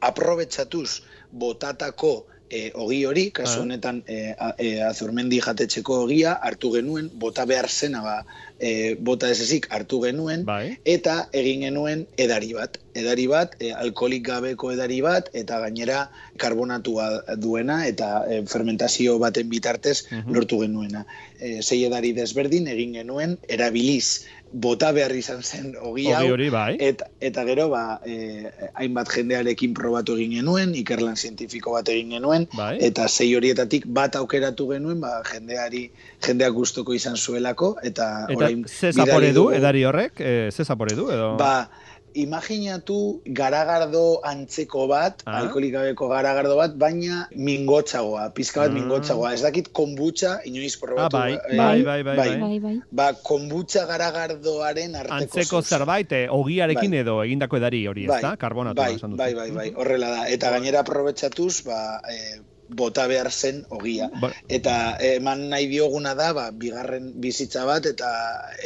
aprobetsatuz 0.04 1.02
botatako 1.32 2.14
e, 2.54 2.70
ogi 2.74 3.02
hori, 3.08 3.26
kasu 3.34 3.58
ah. 3.58 3.62
honetan 3.64 4.00
e, 4.06 4.18
e, 4.62 4.68
azurmendi 4.86 5.40
jatetxeko 5.42 6.04
ogia, 6.06 6.36
hartu 6.48 6.70
genuen, 6.76 7.10
bota 7.20 7.46
behar 7.50 7.68
zena 7.68 8.02
ba, 8.04 8.16
e, 8.58 8.94
bota 9.08 9.30
ez 9.32 9.40
ezik 9.42 9.66
hartu 9.74 10.00
genuen, 10.04 10.44
bai. 10.46 10.76
eta 10.94 11.16
egin 11.42 11.66
genuen 11.66 12.06
edari 12.26 12.52
bat. 12.56 12.78
Edari 12.94 13.26
bat, 13.30 13.56
e, 13.58 13.72
alkoholik 13.74 14.22
gabeko 14.28 14.70
edari 14.74 15.00
bat, 15.04 15.30
eta 15.34 15.58
gainera 15.64 16.04
karbonatua 16.40 17.08
duena, 17.42 17.80
eta 17.90 18.10
e, 18.30 18.42
fermentazio 18.50 19.18
baten 19.22 19.50
bitartez 19.50 19.96
mhm. 20.10 20.30
lortu 20.36 20.62
genuena. 20.62 21.04
E, 21.40 21.58
zei 21.62 21.82
edari 21.88 22.14
desberdin 22.16 22.70
egin 22.70 22.94
genuen, 23.00 23.38
erabiliz 23.50 24.24
bota 24.54 24.92
behar 24.94 25.10
izan 25.18 25.42
zen 25.42 25.72
ogi 25.82 26.06
hau. 26.14 26.22
hori, 26.30 26.48
bai. 26.52 26.76
Eta, 26.78 27.08
eta 27.20 27.44
gero, 27.48 27.66
ba, 27.72 27.98
e, 28.06 28.46
hainbat 28.78 29.10
jendearekin 29.10 29.74
probatu 29.74 30.14
egin 30.14 30.36
genuen, 30.38 30.74
ikerlan 30.78 31.18
zientifiko 31.18 31.74
bat 31.74 31.90
egin 31.90 32.14
genuen, 32.14 32.46
bai. 32.54 32.76
eta 32.86 33.08
zei 33.08 33.32
horietatik 33.34 33.88
bat 33.98 34.14
aukeratu 34.20 34.68
genuen, 34.70 35.00
ba, 35.02 35.16
jendeari, 35.26 35.88
jendeak 36.24 36.54
gustoko 36.54 36.94
izan 36.94 37.18
zuelako, 37.18 37.74
eta, 37.82 38.10
eta 38.28 38.38
orain... 38.38 38.62
Ze 38.70 38.92
zapore 38.92 39.32
du, 39.34 39.48
edari 39.54 39.82
horrek? 39.84 40.22
E, 40.22 40.36
ze 40.52 40.64
zapore 40.64 40.94
du, 40.94 41.10
edo? 41.10 41.34
Ba, 41.40 41.66
imaginatu 42.14 43.20
garagardo 43.26 44.22
antzeko 44.26 44.86
bat, 44.90 45.24
ah. 45.26 45.40
alkoholikabeko 45.42 46.08
garagardo 46.12 46.56
bat, 46.58 46.76
baina 46.78 47.24
mingotxagoa, 47.34 48.28
pizka 48.36 48.64
bat 48.64 48.72
mm. 48.72 48.80
mingotxagoa. 48.80 49.34
Ez 49.34 49.42
dakit 49.44 49.70
konbutxa, 49.74 50.38
inoiz 50.48 50.74
probatu. 50.80 51.18
Ah, 51.18 51.26
bai. 51.26 51.34
Eh, 51.34 51.58
bai, 51.58 51.82
bai, 51.82 52.00
bai, 52.06 52.16
bai, 52.16 52.38
bai, 52.40 52.58
bai. 52.62 52.74
Ba, 52.94 53.10
konbutxa 53.26 53.84
garagardoaren 53.90 54.96
arteko 55.02 55.20
Antzeko 55.20 55.62
zerbait, 55.62 56.16
eh, 56.16 56.24
ogiarekin 56.30 56.96
bai. 56.96 57.04
edo 57.04 57.20
egindako 57.26 57.60
edari 57.60 57.84
hori, 57.90 58.08
bai. 58.10 58.22
ez 58.22 58.28
da? 58.30 58.34
Karbonatu. 58.40 58.80
Bai, 58.80 58.96
bai, 59.18 59.34
bai, 59.34 59.50
bai, 59.58 59.68
horrela 59.74 60.10
da. 60.18 60.26
Eta 60.30 60.54
gainera 60.54 60.86
aprobetsatuz, 60.86 61.64
ba, 61.66 62.00
eh, 62.08 62.40
bota 62.76 63.06
behar 63.10 63.30
zen 63.32 63.64
ogia. 63.70 64.10
Ba 64.20 64.34
eta 64.48 64.96
eman 65.00 65.48
nahi 65.50 65.66
dioguna 65.70 66.14
da, 66.14 66.32
ba, 66.36 66.44
bigarren 66.52 67.10
bizitza 67.20 67.64
bat, 67.66 67.86
eta 67.88 68.08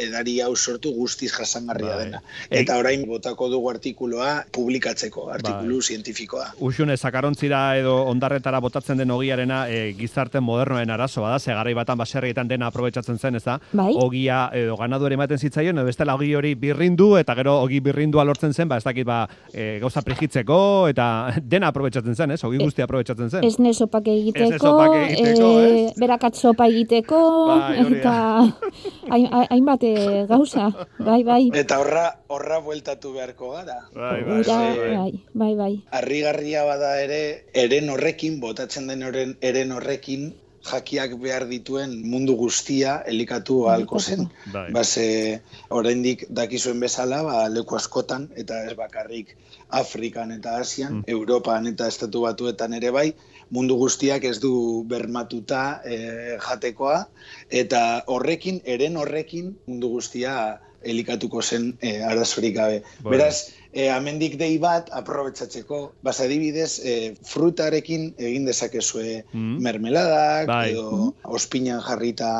edari 0.01 0.39
hau 0.45 0.55
sortu 0.57 0.93
guztiz 0.97 1.31
jasangarria 1.33 1.95
bai. 1.95 2.05
dena. 2.05 2.23
Eta 2.51 2.79
orain 2.79 3.05
botako 3.09 3.49
dugu 3.53 3.71
artikuloa 3.71 4.45
publikatzeko, 4.53 5.29
artikulu 5.33 5.79
bai. 5.79 5.87
zientifikoa. 5.89 6.47
Uxune, 6.69 6.97
zakarontzira 6.97 7.63
edo 7.79 7.95
ondarretara 8.11 8.61
botatzen 8.61 8.99
den 8.99 9.11
ogiarena 9.15 9.63
e, 9.71 9.93
gizarte 9.99 10.41
modernoen 10.41 10.91
arazo 10.91 11.23
bada, 11.23 11.39
ze 11.39 11.55
garai 11.55 11.75
batan 11.75 11.99
baserrietan 11.99 12.49
dena 12.49 12.69
aprobetsatzen 12.69 13.19
zen, 13.19 13.37
ez 13.37 13.45
da? 13.45 13.59
Bai. 13.73 13.93
Ogia 13.97 14.49
edo 14.55 14.77
ganadu 14.77 15.07
ere 15.07 15.19
ematen 15.19 15.39
zitzaion, 15.39 15.79
edo 15.79 15.87
bestela 15.87 16.15
ogi 16.19 16.35
hori 16.35 16.55
birrindu, 16.55 17.17
eta 17.19 17.35
gero 17.39 17.59
ogi 17.63 17.81
birrindua 17.81 18.25
lortzen 18.25 18.53
zen, 18.55 18.69
ba, 18.69 18.79
ez 18.79 18.85
dakit, 18.85 19.07
ba, 19.07 19.23
e, 19.53 19.79
gauza 19.83 20.03
prigitzeko, 20.03 20.61
eta 20.91 21.09
dena 21.43 21.73
aprobetsatzen 21.73 22.17
zen, 22.17 22.37
ez? 22.37 22.43
Ogi 22.45 22.59
guztia 22.63 22.85
aprobetsatzen 22.89 23.31
zen. 23.31 23.45
Ez 23.45 23.59
sopake 23.99 24.15
egiteko, 24.21 24.73
egiteko 25.03 25.49
e, 25.61 25.93
berakat 25.99 26.35
sopa 26.35 26.67
egiteko, 26.69 27.21
bai, 27.49 27.85
eta 27.99 28.15
hainbat 29.51 29.85
eh, 29.85 30.27
gauza, 30.29 30.71
bai, 30.99 31.23
bai. 31.25 31.51
Eta 31.55 31.79
horra, 31.83 32.07
horra 32.29 32.61
bueltatu 32.61 33.15
beharko 33.15 33.53
gara. 33.53 33.81
Bai, 33.95 34.23
bai, 34.25 34.43
bai, 34.47 34.75
bai, 34.97 35.13
bai, 35.35 35.55
bai. 35.55 35.73
Arrigarria 35.91 36.65
bada 36.65 36.99
ere, 37.01 37.45
eren 37.55 37.91
horrekin, 37.91 38.41
botatzen 38.41 38.87
den 38.89 39.03
oren, 39.03 39.37
eren 39.41 39.73
horrekin, 39.73 40.35
jakiak 40.69 41.15
behar 41.23 41.47
dituen 41.49 41.95
mundu 42.05 42.35
guztia 42.37 42.99
elikatu 43.07 43.67
ahalko 43.69 44.01
zen. 44.01 44.27
Bai. 44.53 44.69
Base, 44.75 45.07
oraindik 45.71 46.27
dakizuen 46.29 46.81
bezala, 46.81 47.23
ba, 47.23 47.47
leku 47.49 47.79
askotan, 47.79 48.29
eta 48.37 48.65
ez 48.67 48.75
bakarrik 48.77 49.37
Afrikan 49.69 50.33
eta 50.33 50.59
Asian, 50.61 51.01
mm. 51.01 51.05
Europan 51.15 51.67
eta 51.73 51.89
Estatu 51.89 52.25
Batuetan 52.27 52.75
ere 52.75 52.91
bai, 52.91 53.09
mundu 53.55 53.77
guztiak 53.81 54.25
ez 54.29 54.39
du 54.43 54.85
bermatuta 54.89 55.81
e, 55.85 55.99
jatekoa, 56.45 57.03
eta 57.63 57.83
horrekin, 58.07 58.61
eren 58.65 58.99
horrekin, 59.01 59.55
mundu 59.67 59.93
guztia 59.97 60.59
elikatuko 60.83 61.43
zen 61.43 61.73
e, 61.83 61.99
arazorik 62.07 62.55
gabe. 62.55 62.83
Beraz, 63.05 63.51
e, 63.73 63.89
amendik 63.91 64.39
dei 64.39 64.59
bat, 64.63 64.91
aprobetsatzeko, 64.95 65.81
basa 66.07 66.27
adibidez, 66.29 66.79
e, 66.85 67.15
frutarekin 67.27 68.13
egin 68.19 68.47
dezakezue 68.49 69.25
mm. 69.33 69.59
mermeladak, 69.65 70.47
bai. 70.51 70.71
edo 70.73 71.13
ospinan 71.25 71.83
jarrita 71.87 72.33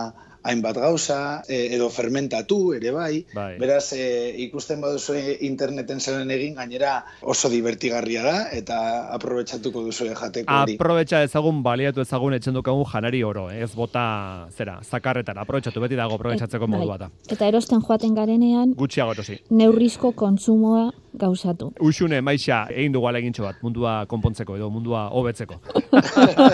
hainbat 0.43 0.77
gauza, 0.77 1.43
e, 1.49 1.75
edo 1.75 1.89
fermentatu 1.91 2.75
ere 2.75 2.91
bai. 2.93 3.25
Bai. 3.35 3.59
Beraz, 3.59 3.93
e, 3.93 4.35
ikusten 4.47 4.81
baduzu 4.81 5.15
interneten 5.41 6.01
zeren 6.01 6.31
egin, 6.31 6.55
gainera 6.55 7.05
oso 7.23 7.49
divertigarria 7.49 8.23
da, 8.23 8.37
eta 8.53 8.79
aprobetsatuko 9.15 9.83
duzu 9.89 10.07
jateko 10.13 10.53
hori. 10.63 10.77
Aprobetxa 10.79 11.23
ezagun, 11.27 11.63
baliatu 11.63 12.01
ezagun 12.01 12.35
etxen 12.35 12.55
dukagun 12.55 12.85
janari 12.93 13.23
oro, 13.25 13.51
eh? 13.51 13.63
ez 13.63 13.75
bota, 13.75 14.47
zera, 14.57 14.79
zakarretan, 14.85 15.39
aprobetsatu 15.39 15.81
beti 15.81 15.97
dago 15.97 16.15
aprobetsatzeko 16.15 16.65
Et- 16.65 16.71
bai. 16.71 16.79
modu 16.79 16.89
bata. 16.91 17.11
Eta 17.29 17.47
erosten 17.49 17.81
joaten 17.83 18.15
garenean, 18.15 18.75
Gutxiago 18.79 19.13
erosi. 19.13 19.39
neurrizko 19.51 20.13
kontsumoa 20.13 20.91
gauzatu. 21.15 21.73
Uxune, 21.81 22.21
maixa, 22.21 22.67
egin 22.71 22.93
dugu 22.93 23.09
alegintxo 23.09 23.45
bat, 23.47 23.57
mundua 23.63 24.07
konpontzeko 24.11 24.57
edo 24.57 24.71
mundua 24.71 25.09
hobetzeko. 25.13 25.61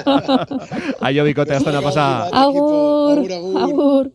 Aio 1.09 1.25
bikote, 1.25 1.57
aztena 1.57 1.83
pasa. 1.83 2.29
Agur, 2.33 3.25
agur. 3.25 3.63
agur. 3.65 4.11